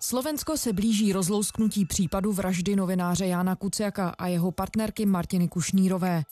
Slovensko 0.00 0.56
se 0.56 0.72
blíží 0.72 1.12
rozlousknutí 1.12 1.84
případu 1.84 2.32
vraždy 2.32 2.76
novináře 2.76 3.26
Jána 3.26 3.56
Kuciaka 3.56 4.08
a 4.08 4.26
jeho 4.26 4.52
partnerky 4.52 5.06
Martiny 5.06 5.48
Kušnírové. 5.48 6.22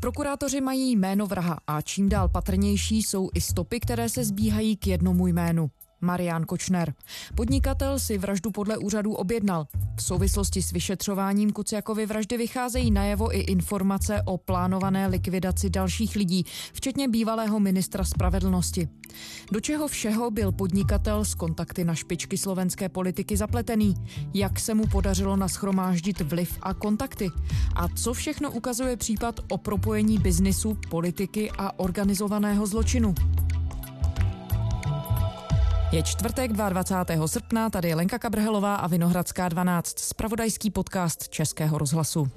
Prokurátoři 0.00 0.60
mají 0.60 0.96
jméno 0.96 1.26
vraha 1.26 1.58
a 1.66 1.80
čím 1.80 2.08
dál 2.08 2.28
patrnější 2.28 3.02
jsou 3.02 3.30
i 3.34 3.40
stopy, 3.40 3.80
které 3.80 4.08
se 4.08 4.24
zbíhají 4.24 4.76
k 4.76 4.86
jednomu 4.86 5.26
jménu. 5.26 5.70
Marian 6.02 6.44
Kočner. 6.44 6.94
Podnikatel 7.34 7.98
si 7.98 8.18
vraždu 8.18 8.50
podle 8.50 8.76
úřadů 8.76 9.12
objednal. 9.12 9.66
V 9.96 10.02
souvislosti 10.02 10.62
s 10.62 10.72
vyšetřováním 10.72 11.52
Kuciakovy 11.52 12.06
vraždy 12.06 12.36
vycházejí 12.36 12.90
najevo 12.90 13.36
i 13.36 13.40
informace 13.40 14.22
o 14.24 14.38
plánované 14.38 15.06
likvidaci 15.06 15.70
dalších 15.70 16.16
lidí, 16.16 16.44
včetně 16.72 17.08
bývalého 17.08 17.60
ministra 17.60 18.04
spravedlnosti. 18.04 18.88
Do 19.52 19.60
čeho 19.60 19.88
všeho 19.88 20.30
byl 20.30 20.52
podnikatel 20.52 21.24
s 21.24 21.34
kontakty 21.34 21.84
na 21.84 21.94
špičky 21.94 22.38
slovenské 22.38 22.88
politiky 22.88 23.36
zapletený? 23.36 23.94
Jak 24.34 24.60
se 24.60 24.74
mu 24.74 24.86
podařilo 24.86 25.36
naschromáždit 25.36 26.20
vliv 26.20 26.58
a 26.62 26.74
kontakty? 26.74 27.30
A 27.76 27.88
co 27.88 28.14
všechno 28.14 28.50
ukazuje 28.50 28.96
případ 28.96 29.40
o 29.50 29.58
propojení 29.58 30.18
biznisu, 30.18 30.78
politiky 30.90 31.50
a 31.58 31.78
organizovaného 31.78 32.66
zločinu? 32.66 33.14
Je 35.92 36.02
čtvrtek 36.02 36.52
22. 36.52 37.28
srpna, 37.28 37.70
tady 37.70 37.88
je 37.88 37.94
Lenka 37.94 38.18
Kabrhelová 38.18 38.80
a 38.80 38.86
Vinohradská 38.88 39.48
12, 39.48 39.98
spravodajský 39.98 40.72
podcast 40.72 41.28
Českého 41.28 41.78
rozhlasu. 41.78 42.32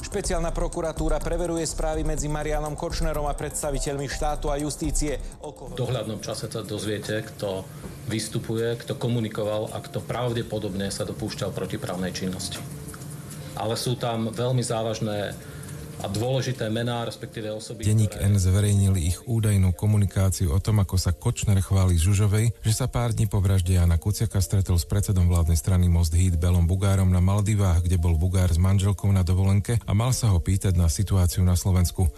Špeciálna 0.00 0.48
prokuratúra 0.48 1.20
preveruje 1.20 1.68
správy 1.68 2.08
medzi 2.08 2.32
Marianom 2.32 2.72
Kočnerom 2.72 3.28
a 3.28 3.36
predstaviteľmi 3.36 4.08
štátu 4.08 4.48
a 4.48 4.56
justície. 4.56 5.20
V 5.44 5.76
dohľadnom 5.76 6.24
čase 6.24 6.48
sa 6.48 6.64
dozviete, 6.64 7.20
kto 7.20 7.68
vystupuje, 8.08 8.80
kto 8.80 8.96
komunikoval 8.96 9.76
a 9.76 9.84
kto 9.84 10.00
pravdepodobne 10.00 10.88
sa 10.88 11.04
dopúšťal 11.04 11.52
protiprávnej 11.52 12.16
činnosti. 12.16 12.56
Ale 13.60 13.76
sú 13.76 13.92
tam 13.92 14.32
veľmi 14.32 14.64
závažné 14.64 15.36
a 16.02 16.06
dôležité 16.12 16.68
mená, 16.68 17.04
respektíve 17.08 17.48
osoby. 17.52 17.86
Denník 17.86 18.12
ktoré... 18.12 18.28
N 18.28 18.36
zverejnil 18.36 18.94
ich 19.00 19.16
údajnú 19.24 19.72
komunikáciu 19.72 20.52
o 20.52 20.60
tom, 20.60 20.80
ako 20.82 20.96
sa 21.00 21.16
Kočner 21.16 21.58
chváli 21.64 21.96
Žužovej, 21.96 22.52
že 22.60 22.72
sa 22.72 22.86
pár 22.90 23.16
dní 23.16 23.30
po 23.30 23.40
vražde 23.40 23.76
Jana 23.76 23.96
Kuciaka 23.96 24.38
stretol 24.44 24.76
s 24.76 24.84
predsedom 24.84 25.28
vládnej 25.28 25.56
strany 25.56 25.88
Most 25.88 26.12
Hit 26.12 26.36
Belom 26.36 26.68
Bugárom 26.68 27.08
na 27.08 27.24
Maldivách, 27.24 27.84
kde 27.84 27.96
bol 27.96 28.20
Bugár 28.20 28.52
s 28.52 28.60
manželkou 28.60 29.08
na 29.08 29.24
dovolenke 29.24 29.80
a 29.84 29.92
mal 29.96 30.12
sa 30.12 30.32
ho 30.32 30.38
pýtať 30.38 30.76
na 30.76 30.88
situáciu 30.92 31.40
na 31.46 31.56
Slovensku. 31.56 32.08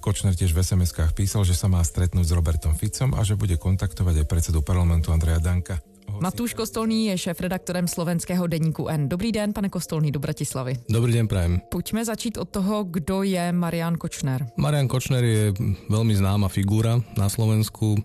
Kočner 0.00 0.38
tiež 0.38 0.54
v 0.54 0.62
SMS-kách 0.62 1.18
písal, 1.18 1.42
že 1.42 1.58
sa 1.58 1.66
má 1.66 1.82
stretnúť 1.82 2.30
s 2.30 2.36
Robertom 2.36 2.78
Ficom 2.78 3.10
a 3.18 3.26
že 3.26 3.34
bude 3.34 3.58
kontaktovať 3.58 4.22
aj 4.22 4.30
predsedu 4.30 4.62
parlamentu 4.62 5.10
Andreja 5.10 5.42
Danka. 5.42 5.82
Matúš 6.16 6.56
Kostolný 6.56 7.12
je 7.12 7.28
šéf-redaktorem 7.28 7.84
slovenského 7.84 8.46
deníku 8.46 8.88
N. 8.88 9.08
Dobrý 9.10 9.32
den, 9.32 9.52
pane 9.52 9.68
Kostolný, 9.68 10.08
do 10.08 10.22
Bratislavy. 10.22 10.88
Dobrý 10.88 11.12
den, 11.12 11.28
prajem. 11.28 11.60
Pojďme 11.70 12.04
začít 12.04 12.38
od 12.38 12.48
toho, 12.48 12.84
kdo 12.84 13.22
je 13.22 13.52
Marian 13.52 13.98
Kočner. 14.00 14.46
Marian 14.56 14.88
Kočner 14.88 15.24
je 15.24 15.52
veľmi 15.90 16.14
známa 16.16 16.48
figúra 16.48 17.02
na 17.20 17.28
Slovensku. 17.28 18.00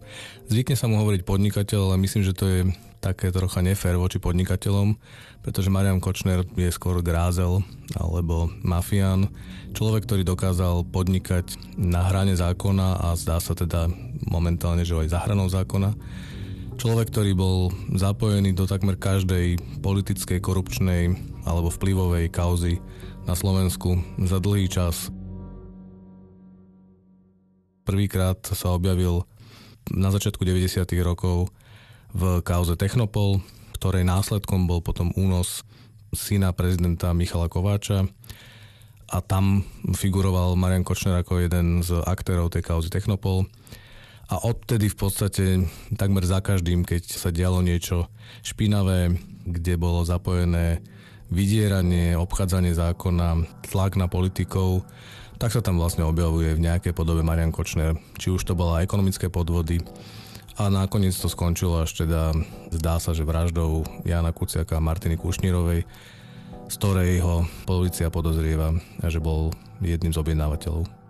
Zvykne 0.51 0.75
sa 0.75 0.91
mu 0.91 0.99
hovoriť 0.99 1.23
podnikateľ, 1.23 1.79
ale 1.93 2.03
myslím, 2.03 2.23
že 2.27 2.35
to 2.35 2.45
je 2.49 2.59
také 3.01 3.33
trocha 3.33 3.65
nefér 3.65 3.97
voči 3.97 4.21
podnikateľom, 4.21 4.93
pretože 5.41 5.73
Marian 5.73 5.97
Kočner 5.97 6.45
je 6.53 6.69
skôr 6.69 7.01
grázel 7.01 7.65
alebo 7.97 8.53
mafián. 8.61 9.33
Človek, 9.73 10.05
ktorý 10.05 10.21
dokázal 10.21 10.85
podnikať 10.85 11.57
na 11.81 12.05
hrane 12.05 12.37
zákona 12.37 13.01
a 13.01 13.17
zdá 13.17 13.41
sa 13.41 13.57
teda 13.57 13.89
momentálne, 14.29 14.85
že 14.85 14.93
aj 14.93 15.09
za 15.09 15.19
hranou 15.25 15.49
zákona 15.49 15.97
Človek, 16.81 17.13
ktorý 17.13 17.37
bol 17.37 17.69
zapojený 17.93 18.57
do 18.57 18.65
takmer 18.65 18.97
každej 18.97 19.61
politickej, 19.85 20.41
korupčnej 20.41 21.13
alebo 21.45 21.69
vplyvovej 21.69 22.33
kauzy 22.33 22.81
na 23.29 23.37
Slovensku 23.37 24.01
za 24.17 24.41
dlhý 24.41 24.65
čas. 24.65 25.13
Prvýkrát 27.85 28.41
sa 28.49 28.73
objavil 28.73 29.29
na 29.93 30.09
začiatku 30.09 30.41
90. 30.41 30.81
rokov 31.05 31.53
v 32.17 32.41
kauze 32.41 32.73
Technopol, 32.73 33.45
ktorej 33.77 34.01
následkom 34.01 34.65
bol 34.65 34.81
potom 34.81 35.13
únos 35.13 35.61
syna 36.17 36.49
prezidenta 36.49 37.13
Michala 37.13 37.45
Kováča 37.45 38.09
a 39.05 39.21
tam 39.21 39.61
figuroval 39.93 40.57
Marian 40.57 40.81
Kočner 40.81 41.21
ako 41.21 41.45
jeden 41.45 41.85
z 41.85 42.01
aktérov 42.09 42.49
tej 42.49 42.65
kauzy 42.65 42.89
Technopol 42.89 43.45
a 44.31 44.35
odtedy 44.47 44.87
v 44.87 44.95
podstate 44.97 45.45
takmer 45.99 46.23
za 46.23 46.39
každým, 46.39 46.87
keď 46.87 47.03
sa 47.11 47.35
dialo 47.35 47.59
niečo 47.59 48.07
špinavé, 48.47 49.11
kde 49.43 49.75
bolo 49.75 50.07
zapojené 50.07 50.79
vydieranie, 51.27 52.15
obchádzanie 52.15 52.71
zákona, 52.71 53.43
tlak 53.67 53.99
na 53.99 54.07
politikov, 54.07 54.87
tak 55.35 55.51
sa 55.51 55.59
tam 55.59 55.83
vlastne 55.83 56.07
objavuje 56.07 56.55
v 56.55 56.63
nejakej 56.63 56.95
podobe 56.95 57.19
Marian 57.27 57.51
Kočner. 57.51 57.99
Či 58.15 58.31
už 58.31 58.47
to 58.47 58.55
bola 58.55 58.79
ekonomické 58.79 59.27
podvody, 59.27 59.83
a 60.59 60.67
nakoniec 60.67 61.15
to 61.17 61.31
skončilo 61.31 61.81
až 61.81 62.05
teda, 62.05 62.37
zdá 62.69 62.99
sa, 63.01 63.15
že 63.17 63.25
vraždou 63.25 63.81
Jana 64.05 64.29
Kuciaka 64.29 64.77
a 64.77 64.83
Martiny 64.83 65.17
Kušnírovej, 65.17 65.87
z 66.69 66.73
ktorej 66.77 67.17
ho 67.23 67.47
policia 67.65 68.13
podozrieva, 68.13 68.75
že 69.01 69.17
bol 69.17 69.55
jedným 69.81 70.13
z 70.13 70.21
objednávateľov. 70.21 71.00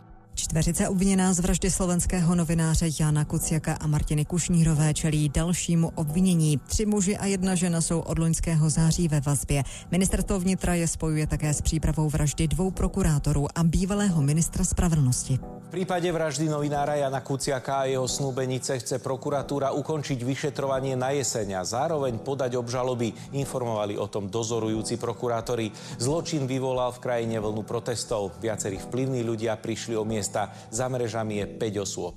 Čtveřice 0.51 0.89
obviněná 0.89 1.33
z 1.33 1.39
vraždy 1.39 1.71
slovenského 1.71 2.35
novináře 2.35 2.85
Jana 2.99 3.25
Kuciaka 3.25 3.73
a 3.73 3.87
Martiny 3.87 4.25
Kušnírové 4.25 4.93
čelí 4.93 5.29
dalšímu 5.29 5.91
obvinění. 5.95 6.59
Tři 6.67 6.85
muži 6.85 7.17
a 7.17 7.25
jedna 7.25 7.55
žena 7.55 7.81
jsou 7.81 7.99
od 7.99 8.19
loňského 8.19 8.69
září 8.69 9.07
ve 9.07 9.21
vazbě. 9.21 9.63
Ministerstvo 9.91 10.39
vnitra 10.39 10.73
je 10.73 10.87
spojuje 10.87 11.27
také 11.27 11.53
s 11.53 11.61
přípravou 11.61 12.09
vraždy 12.09 12.47
dvou 12.47 12.71
prokurátorů 12.71 13.47
a 13.55 13.63
bývalého 13.63 14.21
ministra 14.21 14.63
spravedlnosti. 14.63 15.39
V 15.71 15.79
prípade 15.79 16.11
vraždy 16.11 16.51
novinára 16.51 16.99
Jana 16.99 17.23
Kuciaka 17.23 17.87
a 17.87 17.87
jeho 17.87 18.03
snúbenice 18.03 18.75
chce 18.75 18.99
prokuratúra 18.99 19.71
ukončiť 19.71 20.19
vyšetrovanie 20.19 20.99
na 20.99 21.15
jeseň 21.15 21.55
a 21.55 21.63
zároveň 21.63 22.19
podať 22.19 22.59
obžaloby. 22.59 23.15
Informovali 23.39 23.95
o 23.95 24.03
tom 24.11 24.27
dozorujúci 24.27 24.99
prokurátori. 24.99 25.71
Zločin 25.95 26.43
vyvolal 26.43 26.91
v 26.91 26.99
krajine 26.99 27.39
vlnu 27.39 27.63
protestov. 27.63 28.35
Viacerí 28.43 28.83
vplyvní 28.83 29.23
ľudia 29.23 29.55
prišli 29.55 29.95
o 29.95 30.03
miesta. 30.03 30.40
Za 30.71 30.87
mrežami 30.87 31.43
je 31.43 31.45
5 31.45 31.83
osôb. 31.83 32.15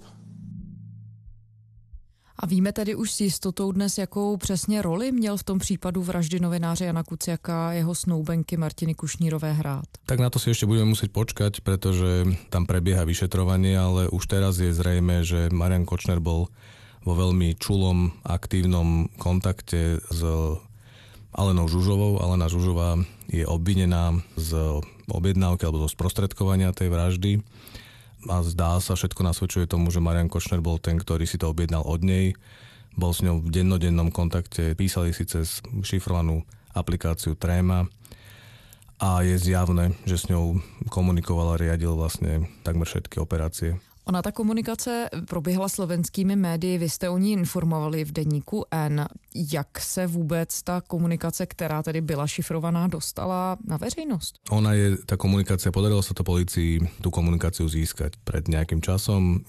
A 2.34 2.50
víme 2.50 2.74
tedy 2.74 2.98
už 2.98 3.12
s 3.12 3.20
jistotou 3.30 3.72
dnes, 3.72 3.98
jakou 3.98 4.36
přesně 4.36 4.82
roli 4.82 5.12
měl 5.12 5.36
v 5.36 5.42
tom 5.42 5.58
případu 5.58 6.02
vraždy 6.02 6.40
novináře 6.40 6.84
Jana 6.84 7.02
Kuciaka 7.02 7.68
a 7.68 7.72
jeho 7.72 7.94
snoubenky 7.94 8.56
Martiny 8.56 8.94
Kušnírové 8.94 9.52
hrát? 9.52 9.86
Tak 10.06 10.18
na 10.18 10.30
to 10.30 10.42
si 10.42 10.50
ešte 10.50 10.66
budeme 10.66 10.90
musieť 10.90 11.14
počkať, 11.14 11.62
pretože 11.62 12.26
tam 12.50 12.66
prebieha 12.66 13.06
vyšetrovanie, 13.06 13.78
ale 13.78 14.10
už 14.10 14.26
teraz 14.26 14.58
je 14.58 14.74
zrejme, 14.74 15.22
že 15.22 15.46
Marian 15.54 15.86
Kočner 15.86 16.18
bol 16.18 16.50
vo 17.06 17.14
veľmi 17.14 17.54
čulom, 17.54 18.10
aktívnom 18.26 19.06
kontakte 19.14 20.02
s 20.02 20.20
Alenou 21.30 21.70
Žužovou. 21.70 22.18
Alena 22.18 22.50
Žužová 22.50 22.98
je 23.30 23.46
obvinená 23.46 24.20
z 24.34 24.82
objednávky 25.06 25.70
alebo 25.70 25.86
zo 25.86 25.88
sprostredkovania 25.88 26.74
tej 26.74 26.90
vraždy 26.90 27.32
a 28.28 28.40
zdá 28.44 28.80
sa, 28.80 28.96
všetko 28.96 29.20
nasvedčuje 29.20 29.66
tomu, 29.68 29.92
že 29.92 30.00
Marian 30.00 30.32
Kočner 30.32 30.64
bol 30.64 30.80
ten, 30.80 30.96
ktorý 30.96 31.28
si 31.28 31.36
to 31.36 31.52
objednal 31.52 31.84
od 31.84 32.00
nej. 32.00 32.32
Bol 32.94 33.10
s 33.10 33.20
ňou 33.20 33.42
v 33.42 33.50
dennodennom 33.50 34.14
kontakte, 34.14 34.78
písali 34.78 35.10
si 35.10 35.26
cez 35.26 35.60
šifrovanú 35.82 36.46
aplikáciu 36.72 37.34
Tréma 37.34 37.90
a 39.02 39.26
je 39.26 39.34
zjavné, 39.34 39.98
že 40.06 40.16
s 40.16 40.30
ňou 40.30 40.62
komunikoval 40.88 41.54
a 41.54 41.60
riadil 41.60 41.98
vlastne 41.98 42.46
takmer 42.62 42.86
všetky 42.86 43.18
operácie. 43.18 43.76
Ona 44.04 44.22
ta 44.22 44.32
komunikace 44.32 45.08
proběhla 45.28 45.68
slovenskými 45.68 46.36
médii, 46.36 46.78
vy 46.78 46.88
jste 46.88 47.08
o 47.08 47.18
ní 47.18 47.32
informovali 47.32 48.04
v 48.04 48.12
denníku 48.12 48.64
N. 48.70 49.08
Jak 49.34 49.80
se 49.80 50.06
vůbec 50.06 50.62
ta 50.62 50.80
komunikace, 50.80 51.46
která 51.46 51.82
tedy 51.82 52.00
byla 52.00 52.26
šifrovaná, 52.26 52.86
dostala 52.86 53.56
na 53.66 53.76
veřejnost? 53.76 54.38
Ona 54.50 54.72
je, 54.72 54.96
ta 55.06 55.16
komunikácia, 55.16 55.72
podarilo 55.72 56.02
sa 56.04 56.12
to 56.12 56.20
policii 56.20 57.00
tú 57.00 57.08
komunikáciu 57.08 57.64
získať. 57.64 58.20
Pred 58.24 58.52
nejakým 58.52 58.84
časom 58.84 59.40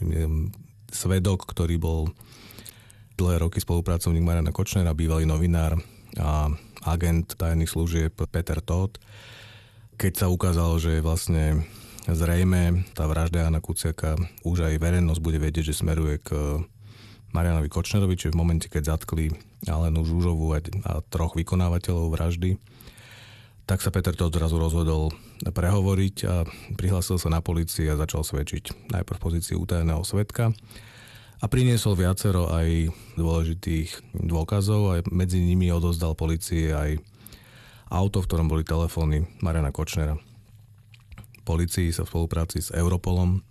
svedok, 0.88 1.44
ktorý 1.52 1.76
bol 1.76 2.16
dlhé 3.20 3.44
roky 3.44 3.60
spolupracovník 3.60 4.24
Mariana 4.24 4.56
Kočnera, 4.56 4.96
bývalý 4.96 5.28
novinár 5.28 5.76
a 6.16 6.48
agent 6.88 7.36
tajných 7.36 7.68
služieb 7.68 8.16
Peter 8.32 8.64
Todd, 8.64 8.96
keď 10.00 10.14
sa 10.16 10.28
ukázalo, 10.32 10.80
že 10.80 11.04
vlastne 11.04 11.68
Zrejme 12.06 12.86
tá 12.94 13.10
vražda 13.10 13.50
Jana 13.50 13.58
Kuciaka 13.58 14.14
už 14.46 14.70
aj 14.70 14.78
verejnosť 14.78 15.22
bude 15.26 15.42
vedieť, 15.42 15.74
že 15.74 15.82
smeruje 15.82 16.22
k 16.22 16.62
Marianovi 17.34 17.66
Kočnerovi, 17.66 18.14
čiže 18.14 18.38
v 18.38 18.40
momente, 18.46 18.70
keď 18.70 18.94
zatkli 18.94 19.34
Alenu 19.66 20.06
Žužovu 20.06 20.54
a, 20.54 20.62
a 20.86 20.94
troch 21.02 21.34
vykonávateľov 21.34 22.14
vraždy, 22.14 22.62
tak 23.66 23.82
sa 23.82 23.90
Peter 23.90 24.14
to 24.14 24.30
odrazu 24.30 24.62
rozhodol 24.62 25.10
prehovoriť 25.42 26.16
a 26.30 26.46
prihlásil 26.78 27.18
sa 27.18 27.34
na 27.34 27.42
policii 27.42 27.90
a 27.90 27.98
začal 27.98 28.22
svedčiť 28.22 28.94
najprv 28.94 29.18
pozícii 29.18 29.58
utajeného 29.58 30.06
svetka 30.06 30.54
a 31.42 31.46
priniesol 31.50 31.98
viacero 31.98 32.54
aj 32.54 32.94
dôležitých 33.18 34.14
dôkazov 34.14 34.82
a 34.94 35.02
medzi 35.10 35.42
nimi 35.42 35.74
odozdal 35.74 36.14
policii 36.14 36.70
aj 36.70 36.90
auto, 37.90 38.22
v 38.22 38.28
ktorom 38.30 38.46
boli 38.46 38.62
telefóny 38.62 39.26
Mariana 39.42 39.74
Kočnera. 39.74 40.35
Policii 41.46 41.94
sa 41.94 42.04
v 42.04 42.12
spolupráci 42.12 42.60
s 42.60 42.74
Europolom 42.74 43.46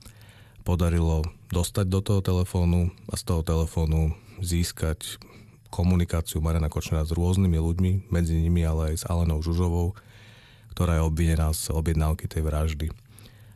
podarilo 0.67 1.23
dostať 1.55 1.87
do 1.87 2.01
toho 2.03 2.21
telefónu 2.21 2.91
a 3.07 3.15
z 3.15 3.23
toho 3.23 3.47
telefónu 3.47 4.19
získať 4.43 5.23
komunikáciu 5.71 6.43
Mariana 6.43 6.67
Kočnera 6.71 7.07
s 7.07 7.15
rôznymi 7.15 7.59
ľuďmi, 7.59 7.93
medzi 8.11 8.35
nimi 8.39 8.67
ale 8.67 8.95
aj 8.95 8.97
s 9.03 9.05
Alenou 9.07 9.43
Žužovou, 9.43 9.95
ktorá 10.75 10.99
je 10.99 11.07
obvinená 11.07 11.55
z 11.55 11.71
objednávky 11.71 12.27
tej 12.27 12.43
vraždy. 12.43 12.87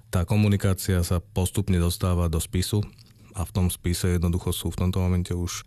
Tá 0.08 0.23
komunikácia 0.23 1.02
sa 1.02 1.19
postupne 1.20 1.76
dostáva 1.76 2.31
do 2.31 2.38
spisu 2.38 2.87
a 3.34 3.43
v 3.43 3.50
tom 3.55 3.67
spise 3.69 4.19
jednoducho 4.19 4.55
sú 4.55 4.70
v 4.70 4.87
tomto 4.87 4.99
momente 5.02 5.34
už 5.34 5.67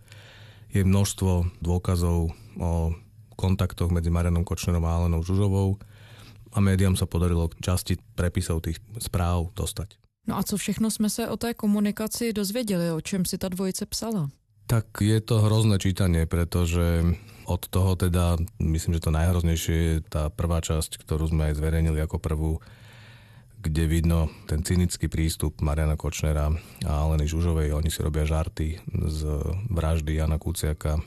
je 0.72 0.88
množstvo 0.88 1.60
dôkazov 1.60 2.32
o 2.56 2.96
kontaktoch 3.36 3.92
medzi 3.92 4.08
Marianom 4.08 4.48
Kočnerom 4.48 4.88
a 4.88 5.04
Alenou 5.04 5.24
Žužovou 5.24 5.80
a 6.52 6.58
médiám 6.60 7.00
sa 7.00 7.08
podarilo 7.08 7.50
časti 7.64 7.98
prepisov 8.16 8.68
tých 8.68 8.78
správ 9.00 9.56
dostať. 9.56 9.98
No 10.28 10.38
a 10.38 10.44
co 10.44 10.58
všechno 10.58 10.92
jsme 10.92 11.10
se 11.10 11.30
o 11.30 11.38
té 11.38 11.54
komunikaci 11.54 12.34
dozvěděli, 12.34 12.92
o 12.92 13.02
čem 13.02 13.26
si 13.26 13.38
ta 13.38 13.50
dvojice 13.50 13.86
psala? 13.86 14.30
Tak 14.68 14.86
je 15.02 15.20
to 15.22 15.42
hrozné 15.42 15.76
čítanie, 15.82 16.24
pretože 16.30 17.04
od 17.44 17.68
toho 17.68 17.98
teda, 18.00 18.38
myslím, 18.62 18.96
že 18.96 19.04
to 19.04 19.12
najhroznejšie 19.12 19.76
je 19.76 19.96
tá 20.06 20.30
prvá 20.30 20.62
časť, 20.62 21.02
ktorú 21.02 21.28
sme 21.28 21.52
aj 21.52 21.60
zverejnili 21.60 22.00
ako 22.00 22.22
prvú, 22.22 22.62
kde 23.60 23.84
vidno 23.90 24.32
ten 24.48 24.64
cynický 24.64 25.12
prístup 25.12 25.60
Mariana 25.60 26.00
Kočnera 26.00 26.54
a 26.88 26.92
Aleny 27.04 27.28
Žužovej. 27.28 27.76
Oni 27.76 27.90
si 27.92 28.00
robia 28.00 28.24
žarty 28.24 28.80
z 28.88 29.20
vraždy 29.68 30.16
Jana 30.16 30.40
Kuciaka, 30.40 31.02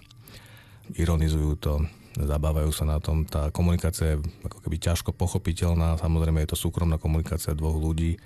ironizujú 0.93 1.57
to, 1.57 1.75
zabávajú 2.15 2.71
sa 2.71 2.87
na 2.87 3.03
tom. 3.03 3.27
Tá 3.27 3.51
komunikácia 3.51 4.15
je 4.15 4.23
ako 4.47 4.63
keby 4.63 4.77
ťažko 4.79 5.11
pochopiteľná, 5.15 5.99
samozrejme 5.99 6.43
je 6.47 6.51
to 6.55 6.59
súkromná 6.59 6.99
komunikácia 6.99 7.55
dvoch 7.59 7.75
ľudí, 7.75 8.19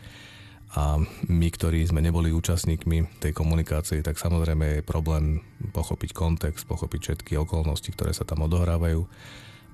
a 0.77 1.01
my, 1.33 1.49
ktorí 1.49 1.81
sme 1.89 2.05
neboli 2.05 2.29
účastníkmi 2.29 3.25
tej 3.25 3.33
komunikácie, 3.33 4.05
tak 4.05 4.21
samozrejme 4.21 4.81
je 4.81 4.83
problém 4.85 5.41
pochopiť 5.73 6.13
kontext, 6.13 6.69
pochopiť 6.69 7.01
všetky 7.01 7.41
okolnosti, 7.41 7.89
ktoré 7.89 8.13
sa 8.13 8.29
tam 8.29 8.45
odohrávajú. 8.45 9.09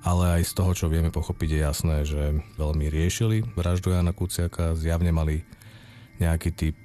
Ale 0.07 0.39
aj 0.39 0.43
z 0.47 0.53
toho, 0.55 0.71
čo 0.77 0.87
vieme 0.87 1.11
pochopiť, 1.11 1.49
je 1.51 1.61
jasné, 1.65 1.97
že 2.07 2.23
veľmi 2.61 2.87
riešili 2.93 3.43
vraždu 3.59 3.91
Jana 3.91 4.15
Kuciaka, 4.15 4.79
zjavne 4.79 5.11
mali 5.11 5.43
nejaký 6.23 6.55
typ 6.55 6.79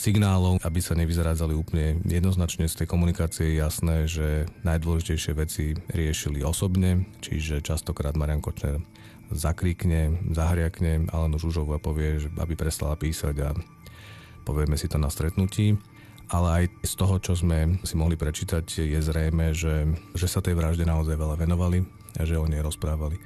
signálov, 0.00 0.64
aby 0.64 0.80
sa 0.80 0.96
nevyzrádzali 0.96 1.52
úplne 1.52 2.00
jednoznačne 2.08 2.64
z 2.64 2.82
tej 2.82 2.86
komunikácie 2.88 3.52
je 3.52 3.60
jasné, 3.60 3.96
že 4.08 4.48
najdôležitejšie 4.64 5.32
veci 5.36 5.76
riešili 5.92 6.40
osobne, 6.40 7.04
čiže 7.20 7.60
častokrát 7.60 8.16
Marian 8.16 8.40
Kočner 8.40 8.80
zakríkne, 9.28 10.32
zahriakne 10.32 11.06
Alenu 11.12 11.36
Žužovu 11.36 11.76
a 11.76 11.82
povie, 11.82 12.18
aby 12.40 12.56
prestala 12.56 12.96
písať 12.96 13.36
a 13.44 13.50
povieme 14.42 14.74
si 14.74 14.88
to 14.88 14.96
na 14.96 15.12
stretnutí. 15.12 15.76
Ale 16.30 16.48
aj 16.62 16.64
z 16.86 16.94
toho, 16.94 17.18
čo 17.18 17.34
sme 17.34 17.82
si 17.82 17.98
mohli 17.98 18.14
prečítať, 18.14 18.62
je 18.86 19.00
zrejme, 19.02 19.50
že, 19.50 19.90
že 20.14 20.30
sa 20.30 20.38
tej 20.38 20.54
vražde 20.54 20.86
naozaj 20.86 21.18
veľa 21.18 21.34
venovali 21.34 21.82
a 22.18 22.22
že 22.22 22.38
o 22.38 22.46
nej 22.46 22.62
rozprávali. 22.62 23.18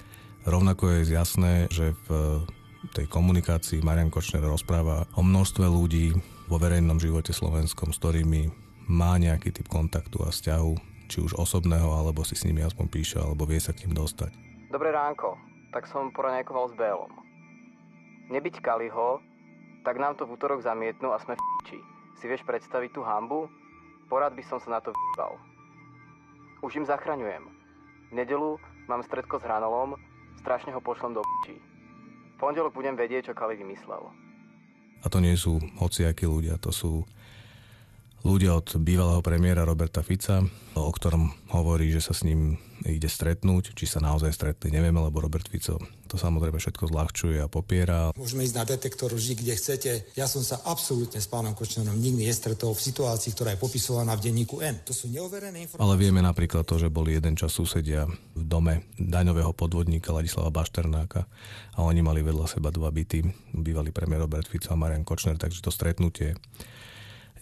Rovnako 0.48 0.88
je 0.88 1.12
jasné, 1.12 1.68
že 1.68 1.92
v 2.08 2.40
tej 2.92 3.06
komunikácii 3.08 3.80
Marian 3.80 4.12
Kočner 4.12 4.44
rozpráva 4.44 5.08
o 5.16 5.22
množstve 5.24 5.64
ľudí 5.64 6.12
vo 6.50 6.60
verejnom 6.60 7.00
živote 7.00 7.32
slovenskom, 7.32 7.94
s 7.94 8.00
ktorými 8.02 8.52
má 8.90 9.16
nejaký 9.16 9.54
typ 9.54 9.70
kontaktu 9.70 10.20
a 10.20 10.28
vzťahu, 10.28 10.72
či 11.08 11.24
už 11.24 11.40
osobného, 11.40 11.88
alebo 11.88 12.20
si 12.26 12.36
s 12.36 12.44
nimi 12.44 12.60
aspoň 12.60 12.86
píše, 12.92 13.16
alebo 13.16 13.48
vie 13.48 13.60
sa 13.60 13.72
k 13.72 13.88
ním 13.88 13.96
dostať. 13.96 14.32
Dobré 14.68 14.92
ránko 14.92 15.54
tak 15.74 15.90
som 15.90 16.14
poraňajkoval 16.14 16.70
s 16.70 16.78
Bélom. 16.78 17.10
Nebyť 18.30 18.62
Kaliho, 18.62 19.18
tak 19.82 19.98
nám 19.98 20.14
to 20.14 20.22
v 20.22 20.38
útorok 20.38 20.62
zamietnú 20.62 21.10
a 21.10 21.18
sme 21.18 21.34
v 21.34 21.42
či. 21.66 21.78
Si 22.22 22.30
vieš 22.30 22.46
predstaviť 22.46 22.94
tú 22.94 23.02
hambu? 23.02 23.50
Porad 24.06 24.38
by 24.38 24.44
som 24.46 24.62
sa 24.62 24.78
na 24.78 24.80
to 24.80 24.94
vyzval. 24.94 25.34
Už 26.62 26.78
im 26.78 26.86
zachraňujem. 26.86 27.42
V 28.08 28.12
nedelu 28.14 28.54
mám 28.86 29.02
stredko 29.02 29.42
s 29.42 29.44
hranolom, 29.44 29.98
strašne 30.38 30.70
ho 30.70 30.78
pošlem 30.78 31.18
do 31.18 31.26
či. 31.42 31.58
Pondelok 32.38 32.74
budem 32.74 32.98
vedieť, 32.98 33.30
čo 33.30 33.34
Kali 33.34 33.54
vymyslel. 33.54 34.10
A 35.04 35.06
to 35.12 35.20
nie 35.20 35.36
sú 35.36 35.60
hociakí 35.76 36.24
ľudia, 36.24 36.56
to 36.56 36.72
sú 36.72 37.04
ľudia 38.24 38.56
od 38.56 38.80
bývalého 38.80 39.20
premiéra 39.20 39.68
Roberta 39.68 40.00
Fica, 40.00 40.40
o 40.74 40.90
ktorom 40.90 41.28
hovorí, 41.52 41.92
že 41.92 42.00
sa 42.00 42.16
s 42.16 42.24
ním 42.24 42.56
ide 42.84 43.08
stretnúť, 43.08 43.76
či 43.76 43.84
sa 43.84 44.00
naozaj 44.00 44.32
stretli, 44.32 44.72
nevieme, 44.72 45.00
lebo 45.00 45.20
Robert 45.20 45.48
Fico 45.48 45.76
to 46.04 46.16
samozrejme 46.20 46.60
všetko 46.60 46.88
zľahčuje 46.92 47.40
a 47.40 47.48
popiera. 47.48 48.12
Môžeme 48.16 48.44
ísť 48.44 48.56
na 48.60 48.64
detektor 48.68 49.08
vždy, 49.12 49.34
kde 49.40 49.52
chcete. 49.56 49.90
Ja 50.16 50.28
som 50.28 50.44
sa 50.44 50.60
absolútne 50.68 51.20
s 51.20 51.28
pánom 51.28 51.56
Kočnerom 51.56 51.96
nikdy 51.96 52.28
nestretol 52.28 52.76
v 52.76 52.80
situácii, 52.80 53.32
ktorá 53.32 53.56
je 53.56 53.60
popisovaná 53.60 54.12
v 54.16 54.28
denníku 54.28 54.60
N. 54.60 54.84
To 54.84 54.92
sú 54.92 55.08
neoverené 55.08 55.64
informácie. 55.64 55.84
Ale 55.84 55.96
vieme 55.96 56.20
napríklad 56.20 56.68
to, 56.68 56.76
že 56.76 56.92
boli 56.92 57.16
jeden 57.16 57.36
čas 57.40 57.56
susedia 57.56 58.04
v 58.36 58.42
dome 58.44 58.88
daňového 59.00 59.56
podvodníka 59.56 60.12
Ladislava 60.12 60.52
Bašternáka 60.52 61.24
a 61.76 61.78
oni 61.80 62.04
mali 62.04 62.20
vedľa 62.20 62.46
seba 62.52 62.68
dva 62.68 62.92
byty, 62.92 63.24
bývalý 63.56 63.90
premiér 63.90 64.28
Robert 64.28 64.48
Fico 64.48 64.70
a 64.72 64.78
Marian 64.78 65.08
Kočner, 65.08 65.40
takže 65.40 65.64
to 65.64 65.72
stretnutie 65.72 66.36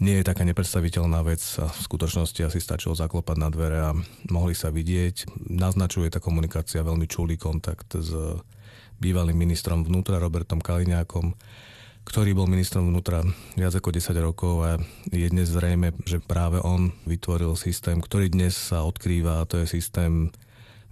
nie 0.01 0.19
je 0.19 0.25
taká 0.25 0.47
nepredstaviteľná 0.49 1.21
vec 1.27 1.43
a 1.61 1.69
v 1.69 1.81
skutočnosti 1.85 2.41
asi 2.49 2.59
stačilo 2.63 2.97
zaklopať 2.97 3.37
na 3.37 3.49
dvere 3.53 3.79
a 3.83 3.91
mohli 4.33 4.57
sa 4.57 4.73
vidieť. 4.73 5.49
Naznačuje 5.53 6.09
tá 6.09 6.23
komunikácia 6.23 6.81
veľmi 6.81 7.05
čulý 7.05 7.37
kontakt 7.37 7.93
s 7.93 8.11
bývalým 9.03 9.37
ministrom 9.37 9.83
vnútra 9.83 10.23
Robertom 10.23 10.63
Kaliňákom, 10.63 11.35
ktorý 12.03 12.35
bol 12.35 12.51
ministrom 12.51 12.91
vnútra 12.91 13.23
viac 13.55 13.75
ako 13.75 13.95
10 13.95 14.15
rokov 14.19 14.55
a 14.63 14.71
je 15.11 15.27
dnes 15.27 15.47
zrejme, 15.47 15.95
že 16.03 16.19
práve 16.19 16.59
on 16.63 16.91
vytvoril 17.07 17.55
systém, 17.55 17.99
ktorý 17.99 18.31
dnes 18.31 18.55
sa 18.55 18.83
odkrýva 18.83 19.43
a 19.43 19.47
to 19.47 19.63
je 19.63 19.71
systém, 19.71 20.31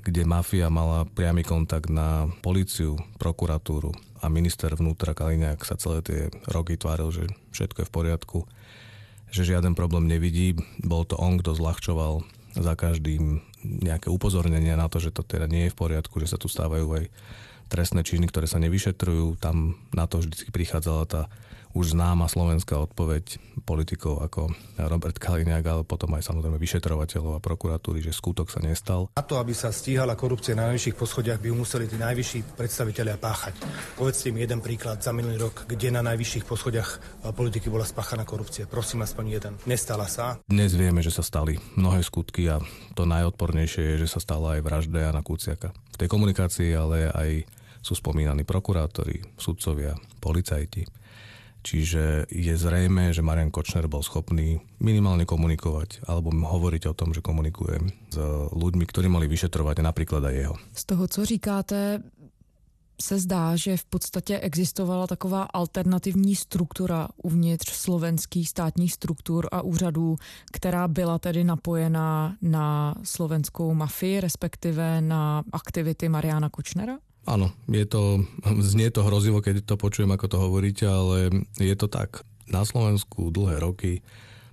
kde 0.07 0.23
mafia 0.23 0.71
mala 0.71 1.07
priamy 1.07 1.43
kontakt 1.43 1.91
na 1.91 2.31
policiu, 2.41 2.99
prokuratúru 3.19 3.91
a 4.23 4.31
minister 4.31 4.71
vnútra 4.75 5.19
Kaliňák 5.19 5.61
sa 5.67 5.75
celé 5.75 5.99
tie 6.03 6.21
roky 6.51 6.79
tváril, 6.79 7.11
že 7.11 7.25
všetko 7.53 7.85
je 7.85 7.89
v 7.89 7.95
poriadku 7.95 8.39
že 9.31 9.47
žiaden 9.47 9.79
problém 9.79 10.11
nevidí. 10.11 10.59
Bol 10.83 11.07
to 11.07 11.17
on, 11.17 11.39
kto 11.39 11.55
zľahčoval 11.55 12.27
za 12.55 12.75
každým 12.75 13.43
nejaké 13.63 14.11
upozornenia 14.11 14.75
na 14.75 14.91
to, 14.91 14.99
že 14.99 15.15
to 15.15 15.23
teda 15.23 15.47
nie 15.47 15.69
je 15.69 15.73
v 15.73 15.79
poriadku, 15.79 16.19
že 16.19 16.35
sa 16.35 16.39
tu 16.41 16.51
stávajú 16.51 16.87
aj 16.99 17.05
trestné 17.71 18.03
činy, 18.03 18.27
ktoré 18.27 18.51
sa 18.51 18.59
nevyšetrujú. 18.59 19.39
Tam 19.39 19.79
na 19.95 20.11
to 20.11 20.19
vždy 20.19 20.51
prichádzala 20.51 21.05
tá 21.07 21.23
už 21.71 21.95
známa 21.95 22.27
slovenská 22.27 22.75
odpoveď 22.75 23.39
politikov 23.63 24.27
ako 24.27 24.51
Robert 24.81 25.17
Kaliňák, 25.23 25.65
ale 25.65 25.83
potom 25.87 26.11
aj 26.19 26.27
samozrejme 26.27 26.59
vyšetrovateľov 26.59 27.39
a 27.39 27.45
prokuratúry, 27.45 28.03
že 28.03 28.11
skutok 28.11 28.51
sa 28.51 28.59
nestal. 28.59 29.07
Na 29.15 29.23
to, 29.23 29.39
aby 29.39 29.55
sa 29.55 29.71
stíhala 29.71 30.19
korupcia 30.19 30.59
na 30.59 30.67
najvyšších 30.71 30.99
poschodiach, 30.99 31.39
by 31.39 31.47
ju 31.53 31.55
museli 31.55 31.87
tí 31.87 31.95
najvyšší 31.95 32.59
predstavitelia 32.59 33.15
páchať. 33.21 33.55
Povedzte 33.95 34.35
mi 34.35 34.43
jeden 34.43 34.59
príklad 34.59 34.99
za 34.99 35.15
minulý 35.15 35.39
rok, 35.47 35.71
kde 35.71 35.95
na 35.95 36.03
najvyšších 36.03 36.45
poschodiach 36.49 37.23
politiky 37.37 37.71
bola 37.71 37.87
spáchaná 37.87 38.27
korupcia. 38.27 38.67
Prosím 38.67 39.07
aspoň 39.07 39.25
jeden. 39.31 39.53
Nestala 39.69 40.11
sa. 40.11 40.43
Dnes 40.51 40.75
vieme, 40.75 41.05
že 41.07 41.15
sa 41.15 41.23
stali 41.23 41.55
mnohé 41.79 42.03
skutky 42.03 42.51
a 42.51 42.59
to 42.99 43.07
najodpornejšie 43.07 43.95
je, 43.95 44.09
že 44.09 44.09
sa 44.11 44.19
stala 44.19 44.59
aj 44.59 44.61
vražda 44.67 44.99
Jana 45.07 45.23
Kuciaka. 45.23 45.71
V 45.71 45.97
tej 46.01 46.09
komunikácii 46.11 46.75
ale 46.75 47.13
aj 47.15 47.31
sú 47.81 47.97
spomínaní 47.97 48.45
prokurátori, 48.45 49.23
sudcovia, 49.41 49.97
policajti. 50.21 50.85
Čiže 51.61 52.25
je 52.33 52.55
zrejme, 52.57 53.13
že 53.13 53.21
Marian 53.21 53.53
Kočner 53.53 53.85
bol 53.85 54.01
schopný 54.01 54.65
minimálne 54.81 55.29
komunikovať 55.29 56.09
alebo 56.09 56.33
hovoriť 56.33 56.83
o 56.89 56.97
tom, 56.97 57.13
že 57.13 57.21
komunikuje 57.21 57.77
s 58.11 58.17
ľuďmi, 58.57 58.85
ktorí 58.89 59.13
mali 59.13 59.29
vyšetrovať 59.29 59.85
napríklad 59.85 60.25
aj 60.25 60.35
jeho. 60.35 60.55
Z 60.73 60.85
toho, 60.85 61.05
co 61.09 61.21
říkáte, 61.25 62.01
se 63.03 63.19
zdá, 63.19 63.57
že 63.57 63.77
v 63.77 63.85
podstatě 63.85 64.39
existovala 64.39 65.07
taková 65.07 65.43
alternativní 65.43 66.37
struktura 66.37 67.09
uvnitř 67.23 67.73
slovenských 67.73 68.49
státních 68.49 68.93
struktur 68.93 69.49
a 69.53 69.63
úřadů, 69.63 70.17
která 70.53 70.89
byla 70.89 71.19
tedy 71.19 71.45
napojená 71.45 72.37
na 72.43 72.95
slovenskou 73.03 73.75
mafii, 73.75 74.21
respektive 74.21 75.01
na 75.01 75.45
aktivity 75.53 76.09
Mariana 76.09 76.49
Kočnera? 76.49 76.99
Áno, 77.31 77.55
je 77.71 77.87
to, 77.87 78.27
znie 78.59 78.91
to 78.91 79.07
hrozivo, 79.07 79.39
keď 79.39 79.63
to 79.63 79.79
počujem, 79.79 80.11
ako 80.11 80.27
to 80.27 80.37
hovoríte, 80.43 80.83
ale 80.83 81.31
je 81.63 81.75
to 81.79 81.87
tak. 81.87 82.27
Na 82.51 82.67
Slovensku 82.67 83.31
dlhé 83.31 83.63
roky 83.63 84.03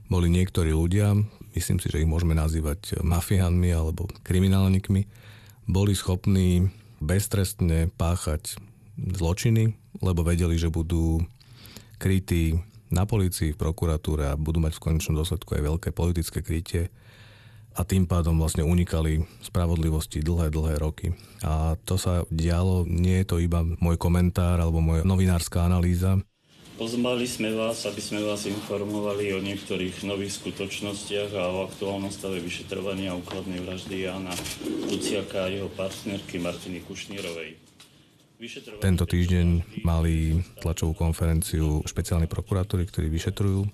boli 0.06 0.30
niektorí 0.30 0.70
ľudia, 0.70 1.18
myslím 1.58 1.82
si, 1.82 1.90
že 1.90 2.06
ich 2.06 2.06
môžeme 2.06 2.38
nazývať 2.38 3.02
mafiánmi 3.02 3.74
alebo 3.74 4.06
kriminálnikmi, 4.22 5.10
boli 5.66 5.98
schopní 5.98 6.70
beztrestne 7.02 7.90
páchať 7.98 8.62
zločiny, 9.02 9.74
lebo 10.06 10.22
vedeli, 10.22 10.54
že 10.62 10.70
budú 10.70 11.26
krytí 11.98 12.62
na 12.94 13.10
policii, 13.10 13.58
v 13.58 13.60
prokuratúre 13.60 14.30
a 14.30 14.40
budú 14.40 14.62
mať 14.62 14.78
v 14.78 14.84
konečnom 14.86 15.18
dôsledku 15.18 15.58
aj 15.58 15.66
veľké 15.66 15.90
politické 15.98 16.46
krytie 16.46 16.94
a 17.78 17.86
tým 17.86 18.10
pádom 18.10 18.42
vlastne 18.42 18.66
unikali 18.66 19.22
spravodlivosti 19.46 20.26
dlhé, 20.26 20.50
dlhé 20.50 20.82
roky. 20.82 21.14
A 21.46 21.78
to 21.86 22.02
sa 22.02 22.26
dialo, 22.34 22.90
nie 22.90 23.22
je 23.22 23.30
to 23.30 23.38
iba 23.38 23.62
môj 23.62 24.02
komentár 24.02 24.58
alebo 24.58 24.82
moja 24.82 25.06
novinárska 25.06 25.62
analýza. 25.62 26.18
Pozvali 26.78 27.26
sme 27.26 27.58
vás, 27.58 27.90
aby 27.90 27.98
sme 27.98 28.22
vás 28.22 28.46
informovali 28.46 29.34
o 29.34 29.42
niektorých 29.42 30.06
nových 30.06 30.38
skutočnostiach 30.38 31.34
a 31.34 31.50
o 31.50 31.66
aktuálnom 31.66 32.14
stave 32.14 32.38
vyšetrovania 32.38 33.18
úkladnej 33.18 33.66
vraždy 33.66 34.06
Jana 34.06 34.34
Kuciaka 34.86 35.50
a 35.50 35.52
jeho 35.54 35.74
partnerky 35.74 36.38
Martiny 36.38 36.86
Kušnírovej. 36.86 37.58
Tento 38.78 39.10
týždeň 39.10 39.82
mali 39.82 40.38
tlačovú 40.62 40.94
konferenciu 40.94 41.82
špeciálnej 41.82 42.30
prokuratúry, 42.30 42.86
ktorí 42.86 43.10
vyšetrujú 43.10 43.66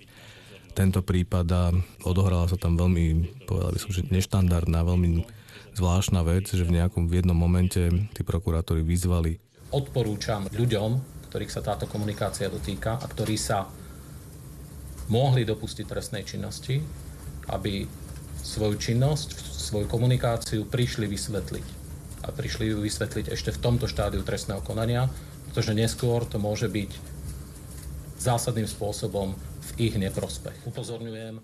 tento 0.74 1.06
prípad 1.06 1.48
a 1.54 1.64
odohrala 2.04 2.50
sa 2.50 2.58
tam 2.58 2.76
veľmi, 2.76 3.06
povedal 3.46 3.72
by 3.74 3.80
som, 3.80 3.92
že 3.94 4.10
neštandardná, 4.10 4.82
veľmi 4.82 5.24
zvláštna 5.78 6.22
vec, 6.26 6.50
že 6.50 6.66
v 6.66 6.82
nejakom 6.82 7.10
v 7.10 7.22
jednom 7.22 7.38
momente 7.38 7.90
tí 8.14 8.22
prokurátori 8.22 8.82
vyzvali. 8.86 9.38
Odporúčam 9.74 10.46
ľuďom, 10.54 11.02
ktorých 11.30 11.54
sa 11.54 11.66
táto 11.66 11.90
komunikácia 11.90 12.50
dotýka 12.50 13.02
a 13.02 13.06
ktorí 13.10 13.38
sa 13.38 13.66
mohli 15.10 15.46
dopustiť 15.46 15.86
trestnej 15.90 16.24
činnosti, 16.26 16.78
aby 17.50 17.86
svoju 18.44 18.78
činnosť, 18.78 19.30
svoju 19.58 19.90
komunikáciu 19.90 20.70
prišli 20.70 21.10
vysvetliť. 21.10 21.66
A 22.24 22.32
prišli 22.32 22.72
ju 22.72 22.80
vysvetliť 22.80 23.34
ešte 23.34 23.52
v 23.52 23.62
tomto 23.62 23.90
štádiu 23.90 24.24
trestného 24.24 24.64
konania, 24.64 25.12
pretože 25.50 25.76
neskôr 25.76 26.24
to 26.24 26.40
môže 26.40 26.72
byť 26.72 26.92
zásadným 28.22 28.70
spôsobom 28.70 29.36
v 29.64 29.92
ich 29.92 29.96
neprospech. 29.96 30.68
Upozorňujem, 30.68 31.40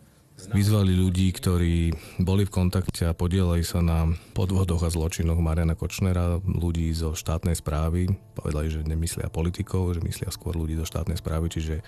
Vyzvali 0.48 0.96
ľudí, 0.96 1.36
ktorí 1.36 1.92
boli 2.24 2.48
v 2.48 2.54
kontakte 2.54 3.12
a 3.12 3.18
podielali 3.18 3.60
sa 3.60 3.84
na 3.84 4.08
podvodoch 4.32 4.88
a 4.88 4.94
zločinoch 4.94 5.36
Mariana 5.44 5.76
Kočnera, 5.76 6.40
ľudí 6.40 6.88
zo 6.96 7.12
štátnej 7.12 7.60
správy. 7.60 8.08
Povedali, 8.40 8.72
že 8.72 8.88
nemyslia 8.88 9.28
politikov, 9.28 10.00
že 10.00 10.06
myslia 10.08 10.32
skôr 10.32 10.56
ľudí 10.56 10.80
zo 10.80 10.88
štátnej 10.88 11.20
správy, 11.20 11.52
čiže 11.52 11.84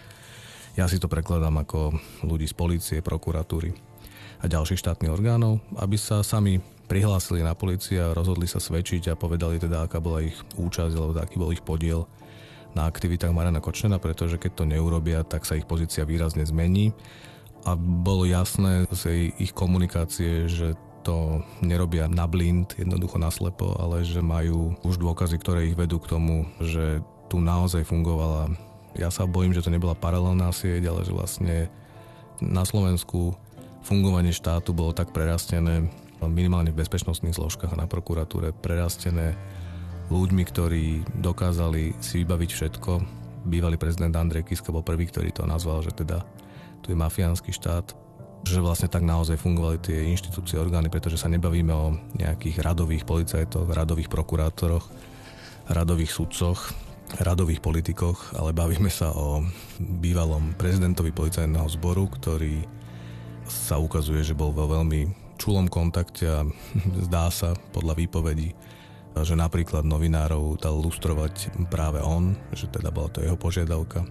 ja 0.76 0.92
si 0.92 1.00
to 1.00 1.08
prekladám 1.08 1.64
ako 1.64 1.96
ľudí 2.28 2.44
z 2.44 2.56
policie, 2.56 2.98
prokuratúry 3.00 3.72
a 4.44 4.46
ďalších 4.52 4.84
štátnych 4.84 5.14
orgánov, 5.16 5.64
aby 5.80 5.96
sa 5.96 6.20
sami 6.20 6.60
prihlásili 6.92 7.40
na 7.40 7.56
policii 7.56 8.04
a 8.04 8.12
rozhodli 8.12 8.52
sa 8.52 8.60
svedčiť 8.60 9.16
a 9.16 9.20
povedali 9.20 9.64
teda, 9.64 9.88
aká 9.88 10.04
bola 10.04 10.28
ich 10.28 10.36
účasť 10.60 10.92
alebo 10.92 11.16
aký 11.16 11.36
bol 11.40 11.56
ich 11.56 11.64
podiel 11.64 12.04
na 12.72 12.88
aktivitách 12.88 13.36
Mariana 13.36 13.60
Kočnera, 13.60 14.00
pretože 14.00 14.40
keď 14.40 14.52
to 14.56 14.64
neurobia, 14.70 15.28
tak 15.28 15.44
sa 15.44 15.60
ich 15.60 15.68
pozícia 15.68 16.08
výrazne 16.08 16.46
zmení. 16.48 16.96
A 17.68 17.78
bolo 17.78 18.26
jasné 18.26 18.90
z 18.90 19.30
ich 19.38 19.54
komunikácie, 19.54 20.50
že 20.50 20.74
to 21.02 21.42
nerobia 21.62 22.06
na 22.06 22.30
blind, 22.30 22.78
jednoducho 22.78 23.18
naslepo, 23.18 23.74
ale 23.78 24.06
že 24.06 24.22
majú 24.22 24.78
už 24.86 25.02
dôkazy, 25.02 25.36
ktoré 25.42 25.60
ich 25.70 25.78
vedú 25.78 25.98
k 25.98 26.10
tomu, 26.14 26.46
že 26.62 27.02
tu 27.30 27.42
naozaj 27.42 27.86
fungovala. 27.86 28.54
Ja 28.94 29.10
sa 29.10 29.26
bojím, 29.26 29.54
že 29.54 29.66
to 29.66 29.74
nebola 29.74 29.98
paralelná 29.98 30.54
sieť, 30.54 30.90
ale 30.90 31.02
že 31.02 31.14
vlastne 31.14 31.58
na 32.42 32.66
Slovensku 32.66 33.34
fungovanie 33.82 34.34
štátu 34.34 34.74
bolo 34.78 34.94
tak 34.94 35.10
prerastené, 35.10 35.90
minimálne 36.22 36.70
v 36.70 36.86
bezpečnostných 36.86 37.34
zložkách 37.34 37.74
a 37.74 37.82
na 37.82 37.88
prokuratúre, 37.90 38.54
prerastené 38.54 39.34
ľuďmi, 40.12 40.44
ktorí 40.44 40.86
dokázali 41.24 41.96
si 42.04 42.22
vybaviť 42.22 42.50
všetko. 42.52 42.92
Bývalý 43.48 43.80
prezident 43.80 44.14
Andrej 44.20 44.52
Kiska 44.52 44.76
bol 44.76 44.84
prvý, 44.84 45.08
ktorý 45.08 45.32
to 45.32 45.48
nazval, 45.48 45.80
že 45.82 45.96
teda 45.96 46.22
tu 46.84 46.92
je 46.92 46.98
mafiánsky 47.00 47.56
štát, 47.56 47.96
že 48.44 48.60
vlastne 48.60 48.92
tak 48.92 49.08
naozaj 49.08 49.40
fungovali 49.40 49.80
tie 49.80 50.12
inštitúcie, 50.12 50.60
orgány, 50.60 50.92
pretože 50.92 51.18
sa 51.18 51.32
nebavíme 51.32 51.74
o 51.74 51.96
nejakých 52.20 52.60
radových 52.62 53.08
policajtoch, 53.08 53.70
radových 53.72 54.12
prokurátoroch, 54.12 54.86
radových 55.72 56.12
sudcoch, 56.12 56.60
radových 57.22 57.64
politikoch, 57.64 58.36
ale 58.36 58.56
bavíme 58.56 58.92
sa 58.92 59.16
o 59.16 59.44
bývalom 59.80 60.56
prezidentovi 60.60 61.16
policajného 61.16 61.68
zboru, 61.72 62.08
ktorý 62.08 62.64
sa 63.48 63.80
ukazuje, 63.80 64.24
že 64.24 64.38
bol 64.38 64.56
vo 64.56 64.68
veľmi 64.68 65.12
čulom 65.36 65.68
kontakte 65.68 66.30
a 66.30 66.46
zdá 67.08 67.32
sa 67.32 67.56
podľa 67.74 67.96
výpovedí 68.00 68.54
že 69.20 69.36
napríklad 69.36 69.84
novinárov 69.84 70.56
dal 70.56 70.80
lustrovať 70.80 71.52
práve 71.68 72.00
on, 72.00 72.36
že 72.56 72.72
teda 72.72 72.90
bola 72.90 73.12
to 73.12 73.20
jeho 73.20 73.36
požiadavka. 73.36 74.08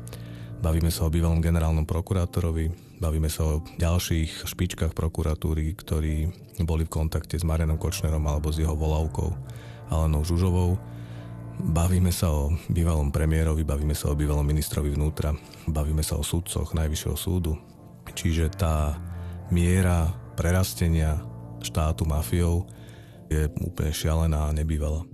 Bavíme 0.60 0.92
sa 0.92 1.08
o 1.08 1.12
bývalom 1.12 1.40
generálnom 1.40 1.88
prokurátorovi, 1.88 3.00
bavíme 3.00 3.32
sa 3.32 3.48
o 3.48 3.64
ďalších 3.80 4.44
špičkách 4.44 4.92
prokuratúry, 4.92 5.72
ktorí 5.72 6.28
boli 6.60 6.84
v 6.84 6.92
kontakte 6.92 7.40
s 7.40 7.48
Marianom 7.48 7.80
Kočnerom 7.80 8.20
alebo 8.28 8.52
s 8.52 8.60
jeho 8.60 8.76
volavkou 8.76 9.32
Alenou 9.88 10.20
Žužovou. 10.20 10.76
Bavíme 11.60 12.12
sa 12.12 12.28
o 12.28 12.52
bývalom 12.68 13.08
premiérovi, 13.08 13.64
bavíme 13.64 13.96
sa 13.96 14.12
o 14.12 14.16
bývalom 14.16 14.44
ministrovi 14.44 14.92
vnútra, 14.92 15.32
bavíme 15.64 16.04
sa 16.04 16.20
o 16.20 16.24
sudcoch 16.24 16.76
Najvyššieho 16.76 17.16
súdu. 17.16 17.56
Čiže 18.12 18.52
tá 18.52 19.00
miera 19.48 20.12
prerastenia 20.36 21.20
štátu 21.60 22.08
mafiou 22.08 22.68
je 23.30 23.46
úplne 23.62 23.94
šialená 23.94 24.50
a 24.50 24.56
nebývalá. 24.56 25.06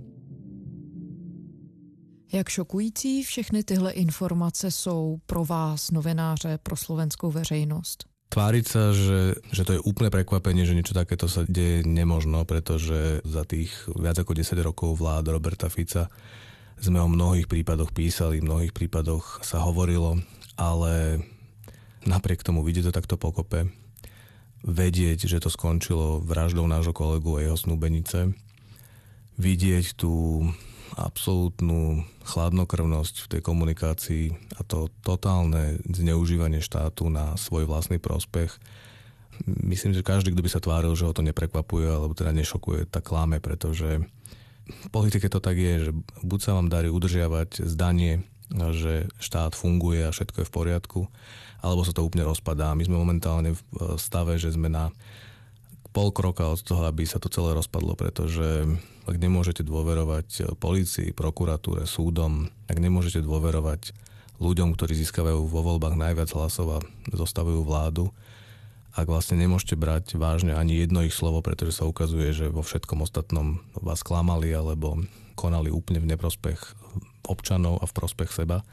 Jak 2.33 2.49
šokující 2.49 3.23
všechny 3.23 3.63
tyhle 3.63 3.91
informace 3.91 4.71
jsou 4.71 5.17
pro 5.25 5.45
vás, 5.45 5.91
novináře, 5.91 6.59
pro 6.63 6.75
slovenskou 6.75 7.31
veřejnost? 7.31 8.03
Tváriť 8.27 8.65
sa, 8.67 8.91
že, 8.91 9.39
že 9.55 9.63
to 9.63 9.79
je 9.79 9.85
úplne 9.87 10.11
prekvapenie, 10.11 10.67
že 10.67 10.75
niečo 10.75 10.91
takéto 10.91 11.31
sa 11.31 11.47
deje 11.47 11.87
nemožno, 11.87 12.43
pretože 12.43 13.23
za 13.23 13.47
tých 13.47 13.71
viac 13.95 14.19
ako 14.19 14.35
10 14.35 14.59
rokov 14.59 14.99
vlád 14.99 15.31
Roberta 15.31 15.71
Fica 15.71 16.11
sme 16.75 16.99
o 16.99 17.07
mnohých 17.07 17.47
prípadoch 17.47 17.95
písali, 17.95 18.43
v 18.43 18.47
mnohých 18.51 18.75
prípadoch 18.75 19.47
sa 19.47 19.63
hovorilo, 19.63 20.19
ale 20.59 21.23
napriek 22.03 22.43
tomu 22.43 22.67
vidieť 22.67 22.91
to 22.91 22.97
takto 22.99 23.15
pokope, 23.15 23.71
vedieť, 24.65 25.29
že 25.29 25.41
to 25.41 25.49
skončilo 25.51 26.23
vraždou 26.23 26.65
nášho 26.65 26.95
kolegu 26.95 27.37
a 27.37 27.43
jeho 27.45 27.57
snúbenice, 27.57 28.33
vidieť 29.37 29.93
tú 29.93 30.45
absolútnu 30.97 32.07
chladnokrvnosť 32.25 33.15
v 33.27 33.29
tej 33.37 33.41
komunikácii 33.45 34.25
a 34.57 34.65
to 34.65 34.89
totálne 35.05 35.77
zneužívanie 35.85 36.63
štátu 36.63 37.11
na 37.13 37.37
svoj 37.37 37.69
vlastný 37.69 38.01
prospech. 38.01 38.55
Myslím, 39.45 39.93
že 39.93 40.01
každý, 40.01 40.33
kto 40.33 40.41
by 40.41 40.49
sa 40.49 40.63
tváril, 40.63 40.97
že 40.97 41.05
ho 41.05 41.13
to 41.13 41.21
neprekvapuje 41.21 41.85
alebo 41.85 42.17
teda 42.17 42.33
nešokuje, 42.33 42.89
tak 42.89 43.05
kláme, 43.05 43.37
pretože 43.37 44.01
v 44.67 44.87
politike 44.89 45.29
to 45.29 45.37
tak 45.37 45.55
je, 45.55 45.89
že 45.89 45.91
buď 46.25 46.39
sa 46.41 46.51
vám 46.57 46.67
darí 46.67 46.89
udržiavať 46.89 47.61
zdanie, 47.63 48.25
že 48.51 49.11
štát 49.19 49.53
funguje 49.53 50.07
a 50.07 50.13
všetko 50.15 50.43
je 50.43 50.47
v 50.47 50.55
poriadku, 50.55 51.01
alebo 51.59 51.83
sa 51.83 51.91
to 51.91 52.05
úplne 52.05 52.23
rozpadá. 52.23 52.71
My 52.77 52.87
sme 52.87 52.95
momentálne 52.99 53.55
v 53.55 53.61
stave, 53.99 54.39
že 54.39 54.55
sme 54.55 54.71
na 54.71 54.93
pol 55.91 56.13
kroka 56.13 56.45
od 56.45 56.61
toho, 56.61 56.85
aby 56.85 57.09
sa 57.09 57.17
to 57.17 57.27
celé 57.27 57.57
rozpadlo, 57.57 57.97
pretože 57.97 58.69
ak 59.07 59.15
nemôžete 59.17 59.65
dôverovať 59.65 60.59
policii, 60.61 61.15
prokuratúre, 61.15 61.89
súdom, 61.89 62.51
ak 62.69 62.77
nemôžete 62.77 63.23
dôverovať 63.23 63.95
ľuďom, 64.37 64.77
ktorí 64.77 64.93
získavajú 64.93 65.49
vo 65.49 65.61
voľbách 65.65 65.97
najviac 65.97 66.29
hlasov 66.37 66.77
a 66.77 66.79
zostavujú 67.09 67.65
vládu, 67.65 68.13
ak 68.97 69.05
vlastne 69.05 69.37
nemôžete 69.37 69.77
brať 69.77 70.17
vážne 70.17 70.57
ani 70.57 70.81
jedno 70.81 71.05
ich 71.05 71.13
slovo, 71.13 71.45
pretože 71.45 71.77
sa 71.77 71.85
ukazuje, 71.85 72.33
že 72.33 72.49
vo 72.49 72.65
všetkom 72.65 73.05
ostatnom 73.05 73.61
vás 73.77 74.01
klamali 74.01 74.49
alebo 74.49 75.05
konali 75.37 75.69
úplne 75.69 76.01
v 76.01 76.17
neprospech 76.17 76.57
občanov 77.29 77.77
a 77.77 77.85
v 77.85 77.93
prospech 77.93 78.33
seba, 78.33 78.65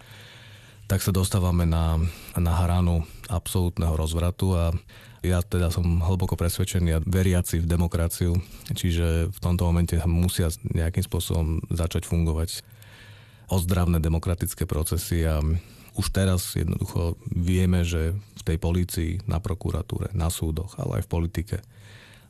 tak 0.89 1.05
sa 1.05 1.13
dostávame 1.13 1.69
na, 1.69 2.01
na 2.41 2.53
hranu 2.57 3.05
absolútneho 3.29 3.93
rozvratu 3.97 4.57
a 4.57 4.65
ja 5.25 5.41
teda 5.41 5.73
som 5.73 6.05
hlboko 6.05 6.37
presvedčený 6.37 6.91
a 6.97 7.05
veriaci 7.05 7.61
v 7.61 7.69
demokraciu, 7.69 8.37
čiže 8.73 9.33
v 9.33 9.39
tomto 9.41 9.65
momente 9.69 9.97
musia 10.09 10.53
nejakým 10.65 11.05
spôsobom 11.05 11.65
začať 11.73 12.05
fungovať 12.05 12.65
ozdravné 13.49 14.01
demokratické 14.01 14.65
procesy 14.65 15.25
a 15.25 15.41
už 15.95 16.07
teraz 16.11 16.55
jednoducho 16.59 17.19
vieme, 17.31 17.87
že 17.87 18.15
v 18.15 18.43
tej 18.43 18.59
polícii, 18.59 19.11
na 19.31 19.39
prokuratúre, 19.39 20.11
na 20.13 20.29
súdoch, 20.29 20.75
ale 20.77 21.01
aj 21.01 21.07
v 21.07 21.13
politike 21.13 21.57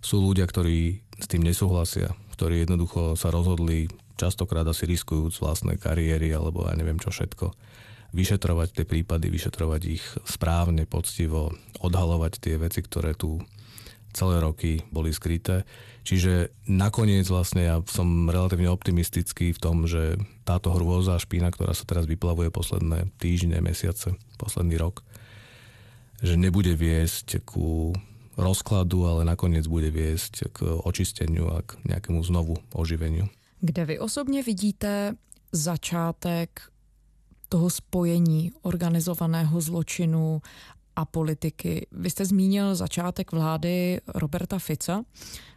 sú 0.04 0.21
ľudia, 0.21 0.44
ktorí 0.44 1.00
s 1.16 1.26
tým 1.26 1.42
nesúhlasia, 1.42 2.12
ktorí 2.37 2.68
jednoducho 2.68 3.16
sa 3.16 3.33
rozhodli 3.33 3.88
častokrát 4.21 4.68
asi 4.68 4.85
riskujúc 4.85 5.40
vlastné 5.40 5.80
kariéry 5.80 6.30
alebo 6.30 6.68
ja 6.68 6.76
neviem 6.76 7.00
čo 7.00 7.11
všetko 7.11 7.56
vyšetrovať 8.14 8.68
tie 8.71 8.85
prípady, 8.87 9.26
vyšetrovať 9.26 9.83
ich 9.90 10.04
správne, 10.23 10.87
poctivo, 10.87 11.50
odhalovať 11.83 12.38
tie 12.38 12.54
veci, 12.62 12.78
ktoré 12.78 13.18
tu 13.18 13.42
celé 14.14 14.40
roky 14.40 14.80
boli 14.94 15.11
skryté. 15.11 15.66
Čiže 16.06 16.54
nakoniec 16.71 17.26
vlastne 17.26 17.66
ja 17.66 17.76
som 17.90 18.30
relatívne 18.30 18.71
optimistický 18.71 19.50
v 19.50 19.62
tom, 19.62 19.90
že 19.90 20.16
táto 20.47 20.71
hrôza 20.71 21.18
špína, 21.18 21.50
ktorá 21.50 21.75
sa 21.75 21.83
teraz 21.88 22.06
vyplavuje 22.06 22.54
posledné 22.54 23.11
týždne, 23.18 23.59
mesiace, 23.59 24.14
posledný 24.38 24.78
rok, 24.78 25.02
že 26.23 26.38
nebude 26.38 26.76
viesť 26.78 27.42
ku 27.42 27.97
rozkladu, 28.38 29.06
ale 29.06 29.23
nakoniec 29.26 29.66
bude 29.66 29.90
viesť 29.90 30.54
k 30.54 30.59
očisteniu 30.66 31.50
a 31.50 31.62
k 31.62 31.78
nejakému 31.87 32.23
znovu 32.23 32.59
oživeniu. 32.75 33.26
Kde 33.61 33.85
vy 33.85 33.99
osobně 33.99 34.42
vidíte 34.42 35.16
začátek 35.52 36.61
toho 37.49 37.71
spojení 37.71 38.52
organizovaného 38.62 39.61
zločinu 39.61 40.42
a 40.96 41.04
politiky. 41.04 41.86
Vy 41.92 42.10
jste 42.10 42.24
zmínil 42.24 42.74
začátek 42.74 43.32
vlády 43.32 44.00
Roberta 44.14 44.58
Fica 44.58 45.04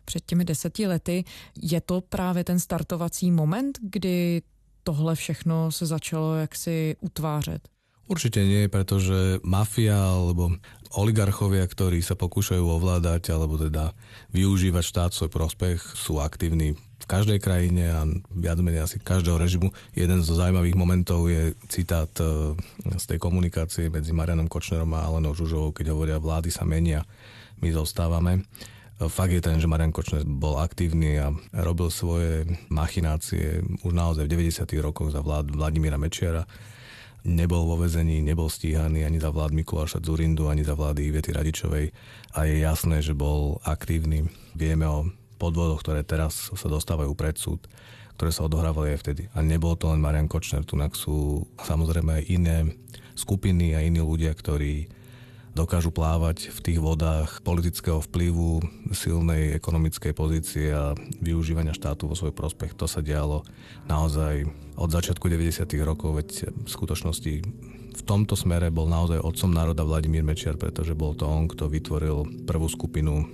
před 0.06 0.25
těmi 0.25 0.46
deseti 0.46 0.88
lety. 0.88 1.24
Je 1.62 1.82
to 1.82 2.01
právě 2.01 2.44
ten 2.44 2.60
startovací 2.60 3.32
moment, 3.32 3.79
kdy 3.82 4.41
tohle 4.84 5.15
všechno 5.15 5.72
se 5.72 5.86
začalo 5.86 6.36
jaksi 6.36 6.96
utvářet? 7.01 7.67
Určite 8.08 8.39
nie, 8.48 8.72
pretože 8.72 9.44
mafia 9.44 10.00
alebo 10.00 10.56
oligarchovia, 10.96 11.67
ktorí 11.67 12.00
sa 12.00 12.15
pokúšajú 12.15 12.63
ovládať 12.63 13.36
alebo 13.36 13.60
teda 13.60 13.91
využívať 14.32 14.84
štát 14.88 15.12
svoj 15.12 15.27
prospech, 15.27 15.84
sú 15.84 16.24
aktívni 16.24 16.79
v 16.98 17.06
každej 17.06 17.39
krajine 17.39 17.84
a 17.94 18.01
viac 18.34 18.58
menej 18.58 18.84
asi 18.89 18.98
každého 18.98 19.38
režimu. 19.38 19.70
Jeden 19.94 20.25
zo 20.25 20.34
zaujímavých 20.34 20.75
momentov 20.75 21.30
je 21.30 21.54
citát 21.70 22.10
e, 22.18 22.58
z 22.98 23.06
tej 23.06 23.20
komunikácie 23.22 23.94
medzi 23.94 24.12
Marianom 24.12 24.50
Kočnerom 24.50 24.89
a 24.98 25.06
Alenou 25.06 25.38
Žužovou, 25.38 25.72
keď 25.72 25.94
hovoria, 25.94 26.18
vlády 26.18 26.50
sa 26.50 26.66
menia, 26.66 27.06
my 27.62 27.70
zostávame. 27.70 28.42
E, 28.42 28.42
fakt 29.08 29.30
je 29.30 29.46
ten, 29.46 29.62
že 29.62 29.70
Marian 29.70 29.94
Kočner 29.94 30.25
bol 30.25 30.58
aktívny 30.58 31.22
a 31.22 31.30
robil 31.62 31.94
svoje 31.94 32.50
machinácie 32.74 33.62
už 33.86 33.94
naozaj 33.94 34.25
v 34.25 34.34
90. 34.50 34.66
rokoch 34.82 35.13
za 35.13 35.22
vlád 35.22 35.54
Vladimíra 35.54 36.01
Mečiara 36.01 36.50
nebol 37.27 37.68
vo 37.68 37.75
vezení, 37.75 38.24
nebol 38.24 38.48
stíhaný 38.48 39.04
ani 39.04 39.20
za 39.20 39.36
vlád 39.36 39.51
Mikuláša 39.51 40.00
Zurindu, 40.00 40.48
ani 40.48 40.63
za 40.63 40.80
vlády 40.80 41.12
Ivety 41.12 41.36
Radičovej 41.36 41.92
a 42.32 42.39
je 42.48 42.63
jasné, 42.63 43.04
že 43.04 43.12
bol 43.12 43.60
aktívny. 43.68 44.32
Vieme 44.56 44.88
o 44.88 45.12
podvodoch, 45.38 45.79
ktoré 45.86 46.01
teraz 46.01 46.50
sa 46.51 46.67
dostávajú 46.67 47.13
pred 47.13 47.38
súd, 47.38 47.63
ktoré 48.17 48.34
sa 48.34 48.50
odohrávali 48.50 48.98
aj 48.98 49.01
vtedy. 49.06 49.24
A 49.38 49.46
nebol 49.46 49.77
to 49.77 49.94
len 49.94 50.01
Marian 50.01 50.25
Kočner, 50.25 50.65
tunak 50.65 50.98
sú 50.98 51.46
samozrejme 51.62 52.22
aj 52.22 52.24
iné 52.27 52.58
skupiny 53.13 53.77
a 53.77 53.86
iní 53.86 54.01
ľudia, 54.01 54.34
ktorí 54.34 54.89
dokážu 55.58 55.89
plávať 55.89 56.53
v 56.53 56.60
tých 56.62 56.77
vodách 56.77 57.41
politického 57.41 57.98
vplyvu, 58.06 58.62
silnej 58.94 59.58
ekonomickej 59.58 60.13
pozície 60.13 60.70
a 60.70 60.94
využívania 61.17 61.74
štátu 61.74 62.06
vo 62.06 62.13
svoj 62.13 62.29
prospech. 62.29 62.77
To 62.77 62.86
sa 62.86 63.01
dialo 63.01 63.41
naozaj 63.89 64.46
od 64.77 64.89
začiatku 64.94 65.25
90. 65.25 65.65
rokov, 65.82 66.22
veď 66.22 66.53
v 66.53 66.70
skutočnosti 66.70 67.34
v 67.98 68.01
tomto 68.06 68.38
smere 68.38 68.70
bol 68.70 68.86
naozaj 68.86 69.17
otcom 69.17 69.50
národa 69.50 69.82
Vladimír 69.82 70.22
Mečiar, 70.22 70.53
pretože 70.53 70.94
bol 70.94 71.17
to 71.17 71.25
on, 71.25 71.50
kto 71.50 71.65
vytvoril 71.65 72.46
prvú 72.46 72.70
skupinu 72.70 73.25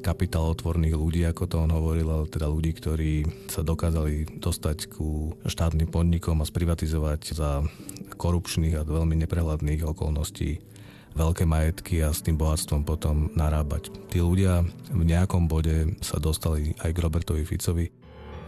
kapitálotvorných 0.00 0.96
ľudí, 0.96 1.22
ako 1.28 1.44
to 1.46 1.56
on 1.60 1.70
hovoril, 1.70 2.08
ale 2.08 2.24
teda 2.32 2.48
ľudí, 2.48 2.72
ktorí 2.74 3.12
sa 3.52 3.60
dokázali 3.60 4.40
dostať 4.40 4.90
ku 4.90 5.36
štátnym 5.44 5.88
podnikom 5.92 6.40
a 6.40 6.48
sprivatizovať 6.48 7.36
za 7.36 7.62
korupčných 8.16 8.80
a 8.80 8.88
veľmi 8.88 9.20
neprehľadných 9.24 9.84
okolností 9.84 10.70
veľké 11.14 11.44
majetky 11.46 12.06
a 12.06 12.14
s 12.14 12.22
tým 12.22 12.38
bohatstvom 12.38 12.86
potom 12.86 13.30
narábať. 13.34 13.90
Tí 14.10 14.22
ľudia 14.22 14.62
v 14.90 15.02
nejakom 15.02 15.50
bode 15.50 15.98
sa 16.02 16.22
dostali 16.22 16.74
aj 16.82 16.90
k 16.94 17.02
Robertovi 17.02 17.42
Ficovi. 17.42 17.90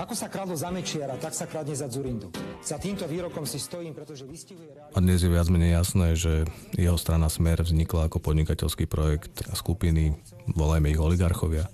Ako 0.00 0.16
sa 0.16 0.32
kradlo 0.32 0.56
za 0.56 0.72
Mečiara, 0.72 1.20
tak 1.20 1.36
sa 1.36 1.44
kradne 1.44 1.76
za 1.76 1.84
Zurindu. 1.88 2.32
Za 2.64 2.80
týmto 2.80 3.04
výrokom 3.04 3.44
si 3.44 3.60
stojím, 3.60 3.92
pretože 3.92 4.24
vystihuje... 4.24 4.72
A 4.72 4.98
dnes 5.00 5.20
je 5.20 5.28
viac 5.28 5.48
menej 5.52 5.76
jasné, 5.76 6.16
že 6.16 6.48
jeho 6.72 6.96
strana 6.96 7.28
Smer 7.28 7.60
vznikla 7.60 8.08
ako 8.08 8.20
podnikateľský 8.24 8.88
projekt 8.88 9.44
skupiny, 9.52 10.16
volajme 10.56 10.88
ich 10.88 11.00
oligarchovia. 11.00 11.68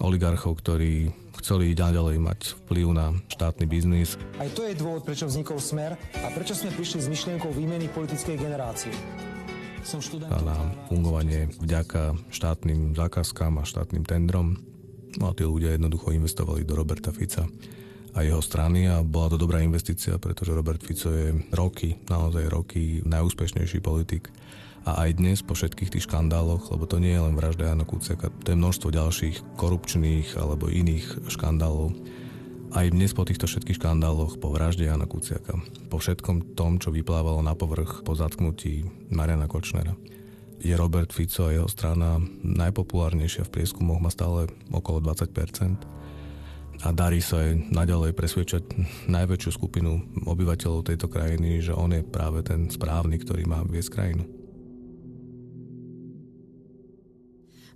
Oligarchov, 0.00 0.56
ktorí 0.64 1.12
chceli 1.40 1.76
ďalej 1.76 2.16
mať 2.16 2.40
vplyv 2.64 2.86
na 2.96 3.12
štátny 3.28 3.68
biznis. 3.68 4.16
Aj 4.40 4.48
to 4.56 4.64
je 4.64 4.72
dôvod, 4.72 5.04
prečo 5.04 5.28
vznikol 5.28 5.60
Smer 5.60 5.96
a 5.96 6.26
prečo 6.32 6.56
sme 6.56 6.72
prišli 6.72 7.04
s 7.04 7.08
myšlienkou 7.12 7.52
výmeny 7.52 7.92
politickej 7.92 8.40
generácie 8.40 8.92
a 10.30 10.38
na 10.44 10.56
fungovanie 10.92 11.48
vďaka 11.56 12.12
štátnym 12.28 12.92
zákazkám 12.92 13.58
a 13.58 13.64
štátnym 13.64 14.04
tendrom. 14.04 14.60
No 15.18 15.30
a 15.30 15.34
tí 15.34 15.42
ľudia 15.42 15.74
jednoducho 15.74 16.14
investovali 16.14 16.62
do 16.62 16.78
Roberta 16.78 17.10
Fica 17.10 17.48
a 18.14 18.26
jeho 18.26 18.42
strany 18.42 18.90
a 18.90 19.02
bola 19.06 19.34
to 19.34 19.38
dobrá 19.38 19.62
investícia, 19.62 20.18
pretože 20.18 20.54
Robert 20.54 20.82
Fico 20.82 21.10
je 21.10 21.34
roky, 21.54 21.98
naozaj 22.10 22.50
roky 22.50 23.02
najúspešnejší 23.06 23.78
politik. 23.82 24.30
A 24.88 25.04
aj 25.06 25.20
dnes 25.20 25.38
po 25.44 25.52
všetkých 25.52 25.92
tých 25.92 26.08
škandáloch, 26.08 26.72
lebo 26.72 26.88
to 26.88 26.96
nie 26.96 27.12
je 27.12 27.20
len 27.20 27.36
vražda 27.36 27.68
Jana 27.68 27.84
Kuciaka, 27.84 28.32
to 28.42 28.56
je 28.56 28.56
množstvo 28.56 28.88
ďalších 28.88 29.36
korupčných 29.60 30.40
alebo 30.40 30.72
iných 30.72 31.28
škandálov, 31.28 31.92
aj 32.70 32.94
dnes 32.94 33.10
po 33.10 33.26
týchto 33.26 33.50
všetkých 33.50 33.76
škandáloch, 33.82 34.38
po 34.38 34.54
vražde 34.54 34.88
Jana 34.88 35.04
Kuciaka, 35.04 35.58
po 35.92 36.00
všetkom 36.00 36.56
tom, 36.56 36.80
čo 36.80 36.94
vyplávalo 36.94 37.44
na 37.44 37.52
povrch 37.52 38.06
po 38.06 38.16
zatknutí 38.16 38.86
Mariana 39.12 39.50
Kočnera, 39.50 39.98
je 40.60 40.76
Robert 40.76 41.12
Fico 41.12 41.48
a 41.48 41.54
jeho 41.56 41.68
strana 41.68 42.20
najpopulárnejšia 42.44 43.48
v 43.48 43.52
prieskumoch, 43.52 44.00
má 44.00 44.12
stále 44.12 44.46
okolo 44.70 45.00
20% 45.00 46.00
a 46.80 46.88
darí 46.96 47.20
sa 47.20 47.44
aj 47.44 47.72
naďalej 47.72 48.12
presvedčať 48.16 48.64
najväčšiu 49.08 49.50
skupinu 49.52 50.00
obyvateľov 50.24 50.88
tejto 50.88 51.12
krajiny, 51.12 51.60
že 51.60 51.76
on 51.76 51.92
je 51.92 52.00
práve 52.00 52.40
ten 52.40 52.72
správny, 52.72 53.20
ktorý 53.20 53.44
má 53.44 53.60
viesť 53.68 53.92
krajinu. 53.92 54.24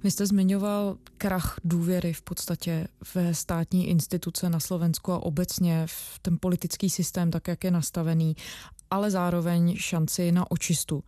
Vy 0.05 0.11
jste 0.11 0.27
zmiňoval 0.27 0.97
krach 1.17 1.61
důvěry 1.65 2.13
v 2.13 2.23
podstatě 2.23 2.89
ve 3.15 3.35
státní 3.35 3.89
instituce 3.89 4.51
na 4.51 4.61
Slovensku 4.61 5.13
a 5.13 5.23
obecně 5.23 5.83
v 5.87 6.19
ten 6.23 6.37
politický 6.41 6.91
systém, 6.91 7.31
tak 7.31 7.49
jak 7.49 7.65
je 7.65 7.71
nastavený, 7.71 8.37
ale 8.91 9.11
zároveň 9.11 9.77
šanci 9.77 10.33
na 10.33 10.51
očistu. 10.51 11.05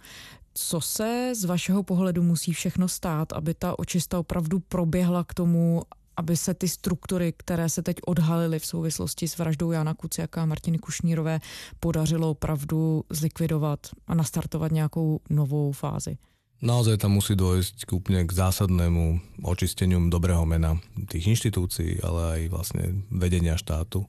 Co 0.58 0.80
se 0.80 1.32
z 1.34 1.44
vašeho 1.44 1.82
pohledu 1.82 2.22
musí 2.22 2.52
všechno 2.52 2.88
stát, 2.88 3.32
aby 3.32 3.54
ta 3.54 3.78
očista 3.78 4.18
opravdu 4.18 4.60
proběhla 4.60 5.24
k 5.24 5.34
tomu, 5.34 5.82
aby 6.16 6.36
se 6.36 6.54
ty 6.54 6.68
struktury, 6.68 7.34
které 7.36 7.68
se 7.68 7.82
teď 7.82 7.96
odhalily 8.06 8.58
v 8.58 8.66
souvislosti 8.66 9.28
s 9.28 9.38
vraždou 9.38 9.70
Jana 9.70 9.94
Kuciaka 9.94 10.42
a 10.42 10.46
Martiny 10.46 10.78
Kušnírové, 10.78 11.40
podařilo 11.80 12.30
opravdu 12.30 13.04
zlikvidovat 13.10 13.80
a 14.06 14.14
nastartovat 14.14 14.72
nějakou 14.72 15.20
novou 15.30 15.72
fázi? 15.72 16.16
Naozaj 16.56 17.04
tam 17.04 17.20
musí 17.20 17.36
dôjsť 17.36 17.84
k 17.84 17.90
úplne 17.92 18.24
k 18.24 18.32
zásadnému 18.32 19.20
očisteniu 19.44 20.00
dobrého 20.08 20.40
mena 20.48 20.80
tých 21.04 21.36
inštitúcií, 21.36 22.00
ale 22.00 22.20
aj 22.32 22.40
vlastne 22.48 22.84
vedenia 23.12 23.60
štátu. 23.60 24.08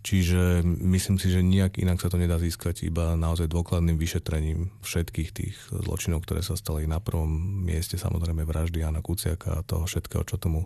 Čiže 0.00 0.64
myslím 0.64 1.20
si, 1.20 1.28
že 1.28 1.44
nijak 1.44 1.76
inak 1.76 2.00
sa 2.00 2.08
to 2.08 2.16
nedá 2.16 2.40
získať 2.40 2.88
iba 2.88 3.12
naozaj 3.20 3.52
dôkladným 3.52 4.00
vyšetrením 4.00 4.72
všetkých 4.80 5.30
tých 5.30 5.56
zločinov, 5.68 6.24
ktoré 6.24 6.40
sa 6.40 6.56
stali 6.56 6.88
na 6.88 7.04
prvom 7.04 7.28
mieste, 7.68 8.00
samozrejme 8.00 8.48
vraždy 8.48 8.80
Jana 8.80 9.04
Kuciaka 9.04 9.60
a 9.60 9.66
toho 9.66 9.84
všetkého, 9.84 10.24
čo 10.24 10.40
tomu, 10.40 10.64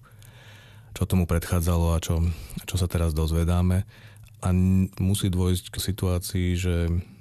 čo 0.94 1.03
tomu 1.03 1.27
predchádzalo 1.27 1.99
a 1.99 1.99
čo, 1.99 2.23
čo 2.62 2.79
sa 2.79 2.87
teraz 2.87 3.11
dozvedáme. 3.11 3.83
A 4.44 4.49
musí 5.03 5.27
dôjsť 5.35 5.66
k 5.73 5.83
situácii, 5.83 6.49
že 6.55 6.75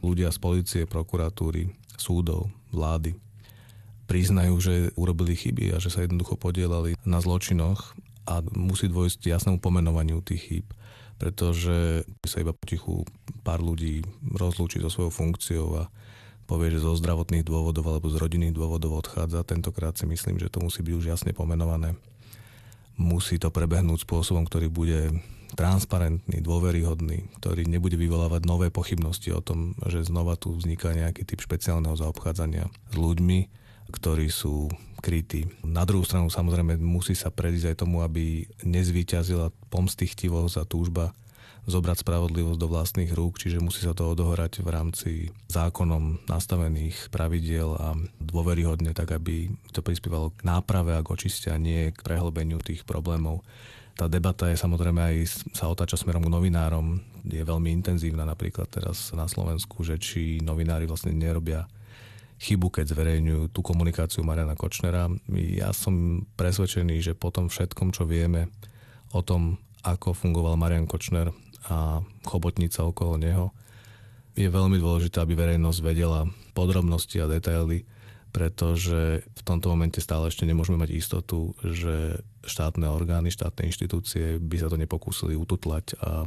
ľudia 0.05 0.29
z 0.29 0.37
policie, 0.37 0.81
prokuratúry, 0.85 1.73
súdov, 1.97 2.53
vlády 2.69 3.17
priznajú, 4.05 4.55
že 4.59 4.73
urobili 4.99 5.33
chyby 5.33 5.73
a 5.73 5.81
že 5.81 5.89
sa 5.89 6.03
jednoducho 6.03 6.35
podielali 6.35 6.99
na 7.07 7.23
zločinoch 7.23 7.95
a 8.27 8.43
musí 8.53 8.91
dôjsť 8.91 9.25
jasnému 9.25 9.57
pomenovaniu 9.63 10.21
tých 10.21 10.43
chýb 10.43 10.65
pretože 11.17 12.07
sa 12.25 12.37
iba 12.41 12.55
potichu 12.55 13.07
pár 13.45 13.61
ľudí 13.63 14.03
rozlúči 14.33 14.81
so 14.81 14.89
svojou 14.91 15.11
funkciou 15.13 15.67
a 15.79 15.83
povie, 16.45 16.75
že 16.75 16.83
zo 16.83 16.93
zdravotných 16.97 17.47
dôvodov 17.47 17.87
alebo 17.87 18.11
z 18.11 18.19
rodinných 18.19 18.55
dôvodov 18.55 18.99
odchádza. 18.99 19.47
Tentokrát 19.47 19.95
si 19.95 20.03
myslím, 20.05 20.37
že 20.37 20.51
to 20.51 20.59
musí 20.59 20.83
byť 20.83 20.93
už 20.93 21.05
jasne 21.15 21.31
pomenované. 21.31 21.95
Musí 22.99 23.41
to 23.41 23.49
prebehnúť 23.49 24.05
spôsobom, 24.05 24.45
ktorý 24.45 24.69
bude 24.69 25.09
transparentný, 25.53 26.41
dôveryhodný, 26.41 27.29
ktorý 27.41 27.69
nebude 27.69 27.93
vyvolávať 27.93 28.41
nové 28.45 28.67
pochybnosti 28.73 29.29
o 29.33 29.41
tom, 29.41 29.77
že 29.85 30.05
znova 30.05 30.33
tu 30.37 30.53
vzniká 30.53 30.93
nejaký 30.97 31.25
typ 31.25 31.39
špeciálneho 31.41 31.93
zaobchádzania 31.93 32.69
s 32.69 32.95
ľuďmi, 32.97 33.62
ktorí 33.93 34.27
sú 34.33 34.73
krytí. 35.03 35.45
Na 35.61 35.83
druhú 35.83 36.07
stranu 36.07 36.31
samozrejme 36.31 36.79
musí 36.79 37.13
sa 37.13 37.29
predísť 37.29 37.75
aj 37.75 37.79
tomu, 37.83 38.01
aby 38.01 38.47
nezvýťazila 38.63 39.51
pomstichtivosť 39.67 40.55
a 40.57 40.65
túžba 40.65 41.05
zobrať 41.63 42.03
spravodlivosť 42.03 42.59
do 42.59 42.67
vlastných 42.67 43.11
rúk, 43.15 43.39
čiže 43.39 43.63
musí 43.63 43.87
sa 43.87 43.95
to 43.95 44.11
odohrať 44.11 44.59
v 44.59 44.69
rámci 44.69 45.11
zákonom 45.47 46.27
nastavených 46.27 47.07
pravidiel 47.07 47.75
a 47.79 47.95
dôveryhodne, 48.19 48.91
tak 48.91 49.15
aby 49.15 49.47
to 49.71 49.79
prispievalo 49.79 50.35
k 50.35 50.43
náprave 50.43 50.91
a 50.91 51.03
k 51.03 51.11
očiste 51.15 51.47
a 51.47 51.55
nie 51.55 51.95
k 51.95 52.03
prehlbeniu 52.03 52.59
tých 52.59 52.83
problémov. 52.83 53.47
Tá 53.95 54.11
debata 54.11 54.49
je 54.51 54.59
samozrejme 54.59 54.99
aj 54.99 55.15
sa 55.55 55.69
otáča 55.69 55.95
smerom 55.95 56.25
k 56.25 56.33
novinárom. 56.33 56.99
Je 57.23 57.39
veľmi 57.39 57.71
intenzívna 57.71 58.27
napríklad 58.27 58.67
teraz 58.67 59.15
na 59.15 59.29
Slovensku, 59.29 59.85
že 59.87 59.95
či 60.01 60.43
novinári 60.43 60.83
vlastne 60.83 61.15
nerobia 61.15 61.63
chybu, 62.43 62.67
keď 62.67 62.91
zverejňujú 62.91 63.55
tú 63.55 63.63
komunikáciu 63.63 64.27
Mariana 64.27 64.59
Kočnera. 64.59 65.07
Ja 65.31 65.71
som 65.71 66.27
presvedčený, 66.35 66.99
že 66.99 67.15
po 67.15 67.31
tom 67.31 67.47
všetkom, 67.47 67.95
čo 67.95 68.03
vieme 68.03 68.51
o 69.15 69.23
tom, 69.23 69.63
ako 69.87 70.11
fungoval 70.11 70.59
Marian 70.59 70.83
Kočner 70.83 71.31
a 71.71 72.03
chobotnica 72.27 72.83
okolo 72.83 73.15
neho, 73.15 73.55
je 74.35 74.49
veľmi 74.49 74.75
dôležité, 74.81 75.23
aby 75.23 75.37
verejnosť 75.37 75.79
vedela 75.79 76.27
podrobnosti 76.51 77.15
a 77.21 77.29
detaily, 77.29 77.85
pretože 78.33 79.21
v 79.21 79.41
tomto 79.45 79.69
momente 79.69 80.01
stále 80.01 80.27
ešte 80.27 80.43
nemôžeme 80.43 80.81
mať 80.81 80.91
istotu, 80.97 81.53
že 81.61 82.25
štátne 82.41 82.89
orgány, 82.89 83.29
štátne 83.29 83.69
inštitúcie 83.69 84.41
by 84.41 84.57
sa 84.57 84.67
to 84.73 84.75
nepokúsili 84.81 85.37
ututlať 85.37 85.95
a 86.01 86.25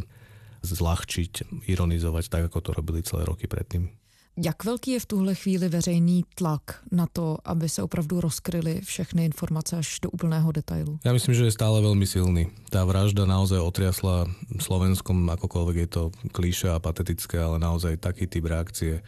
zľahčiť, 0.62 1.66
ironizovať 1.66 2.24
tak, 2.31 2.42
ako 2.48 2.59
to 2.62 2.70
robili 2.72 3.02
celé 3.02 3.26
roky 3.26 3.50
predtým. 3.50 3.90
Jak 4.37 4.64
velký 4.64 4.90
je 4.90 5.01
v 5.01 5.07
tuhle 5.07 5.35
chvíli 5.35 5.68
veřejný 5.68 6.25
tlak 6.35 6.85
na 6.92 7.07
to, 7.12 7.38
aby 7.44 7.68
se 7.68 7.83
opravdu 7.83 8.20
rozkryly 8.20 8.81
všechny 8.85 9.25
informace 9.25 9.77
až 9.77 10.01
do 10.01 10.11
úplného 10.11 10.53
detailu? 10.53 11.01
Ja 11.09 11.16
myslím, 11.16 11.33
že 11.33 11.49
je 11.49 11.57
stále 11.57 11.81
veľmi 11.81 12.05
silný. 12.05 12.53
Tá 12.68 12.85
vražda 12.85 13.25
naozaj 13.25 13.57
otriasla 13.57 14.29
Slovenskom, 14.61 15.25
akokoľvek 15.40 15.77
je 15.81 15.88
to 15.88 16.03
klíše 16.37 16.68
a 16.68 16.77
patetické, 16.77 17.40
ale 17.40 17.57
naozaj 17.57 17.96
taký 17.96 18.29
typ 18.29 18.44
reakcie 18.44 19.01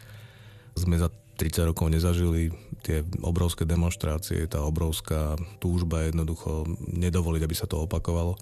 sme 0.72 0.96
za 0.96 1.12
30 1.36 1.76
rokov 1.76 1.92
nezažili. 1.92 2.48
Tie 2.80 3.04
obrovské 3.20 3.68
demonstrácie, 3.68 4.48
tá 4.48 4.64
obrovská 4.64 5.36
túžba 5.60 6.08
jednoducho 6.08 6.64
nedovoliť, 6.88 7.42
aby 7.44 7.56
sa 7.56 7.68
to 7.68 7.84
opakovalo 7.84 8.40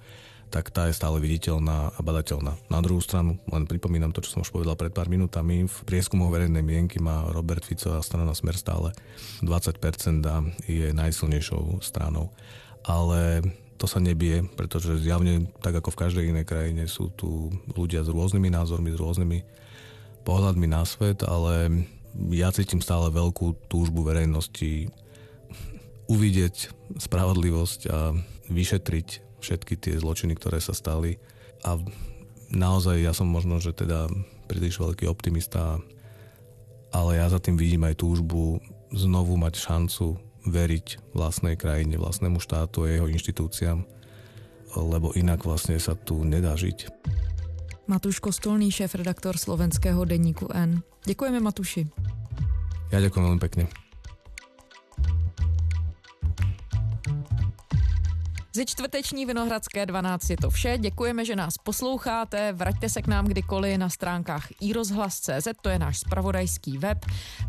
tak 0.50 0.70
tá 0.70 0.86
je 0.86 0.94
stále 0.94 1.18
viditeľná 1.18 1.90
a 1.92 2.00
badateľná. 2.00 2.54
Na 2.70 2.80
druhú 2.80 3.02
stranu, 3.02 3.36
len 3.50 3.66
pripomínam 3.66 4.14
to, 4.14 4.22
čo 4.22 4.38
som 4.38 4.42
už 4.46 4.54
povedal 4.54 4.78
pred 4.78 4.94
pár 4.94 5.10
minútami, 5.10 5.66
v 5.66 5.78
prieskumu 5.84 6.30
verejnej 6.30 6.62
mienky 6.62 7.02
má 7.02 7.26
Robert 7.34 7.66
Fico 7.66 7.92
a 7.92 8.04
strana 8.04 8.32
Smer 8.32 8.54
stále 8.54 8.94
20% 9.42 10.22
a 10.26 10.46
je 10.70 10.94
najsilnejšou 10.94 11.82
stranou. 11.82 12.30
Ale 12.86 13.42
to 13.76 13.84
sa 13.84 14.00
nebije, 14.00 14.46
pretože 14.56 15.02
zjavne, 15.02 15.50
tak 15.60 15.76
ako 15.76 15.92
v 15.92 16.00
každej 16.00 16.24
inej 16.32 16.46
krajine, 16.48 16.88
sú 16.88 17.12
tu 17.12 17.52
ľudia 17.76 18.06
s 18.06 18.08
rôznymi 18.08 18.48
názormi, 18.48 18.94
s 18.94 18.98
rôznymi 19.02 19.38
pohľadmi 20.24 20.66
na 20.70 20.82
svet, 20.86 21.26
ale 21.26 21.84
ja 22.32 22.48
cítim 22.54 22.80
stále 22.80 23.12
veľkú 23.12 23.68
túžbu 23.68 24.06
verejnosti 24.06 24.88
uvidieť 26.14 26.72
spravodlivosť 26.96 27.80
a 27.90 28.16
vyšetriť 28.46 29.25
všetky 29.40 29.74
tie 29.76 29.94
zločiny, 29.98 30.36
ktoré 30.36 30.58
sa 30.60 30.72
stali. 30.72 31.20
A 31.64 31.78
naozaj 32.52 33.02
ja 33.02 33.12
som 33.16 33.28
možno, 33.28 33.58
že 33.58 33.76
teda 33.76 34.06
príliš 34.46 34.78
veľký 34.78 35.10
optimista, 35.10 35.82
ale 36.94 37.18
ja 37.18 37.26
za 37.26 37.42
tým 37.42 37.58
vidím 37.58 37.84
aj 37.84 38.00
túžbu 38.00 38.62
znovu 38.94 39.34
mať 39.34 39.58
šancu 39.58 40.16
veriť 40.46 41.12
vlastnej 41.12 41.58
krajine, 41.58 41.98
vlastnému 41.98 42.38
štátu 42.38 42.86
a 42.86 42.94
jeho 42.94 43.10
inštitúciám, 43.10 43.82
lebo 44.78 45.10
inak 45.18 45.42
vlastne 45.42 45.74
sa 45.82 45.98
tu 45.98 46.22
nedá 46.22 46.54
žiť. 46.54 46.86
Matuš 47.86 48.18
Kostolný, 48.18 48.70
šéf-redaktor 48.70 49.38
slovenského 49.38 50.02
denníku 50.06 50.50
N. 50.50 50.82
Děkujeme 51.06 51.38
Matuši. 51.38 51.86
Ja 52.90 52.98
ďakujem 53.02 53.24
veľmi 53.30 53.42
pekne. 53.42 53.85
Ze 58.56 58.64
čtvrteční 58.64 59.26
Vinohradské 59.26 59.86
12 59.86 60.30
je 60.30 60.36
to 60.36 60.50
vše. 60.50 60.78
Děkujeme, 60.78 61.24
že 61.24 61.36
nás 61.36 61.58
posloucháte. 61.58 62.52
Vraťte 62.52 62.88
se 62.88 63.02
k 63.02 63.06
nám 63.06 63.26
kdykoliv 63.26 63.78
na 63.78 63.88
stránkách 63.88 64.48
iRozhlas.cz, 64.60 65.48
to 65.62 65.68
je 65.68 65.78
náš 65.78 65.98
spravodajský 65.98 66.78
web. 66.78 66.98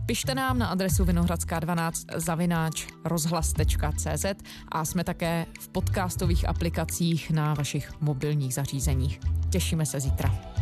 Pište 0.06 0.36
nám 0.36 0.60
na 0.60 0.68
adresu 0.68 1.06
vinohradská12 1.06 1.92
zavináč 2.16 2.88
rozhlas.cz 3.06 4.26
a 4.72 4.86
jsme 4.86 5.04
také 5.04 5.46
v 5.60 5.70
podcastových 5.70 6.50
aplikacích 6.50 7.32
na 7.32 7.54
vašich 7.54 7.92
mobilních 8.02 8.54
zařízeních. 8.54 9.20
Těšíme 9.50 9.86
se 9.86 10.00
zítra. 10.00 10.57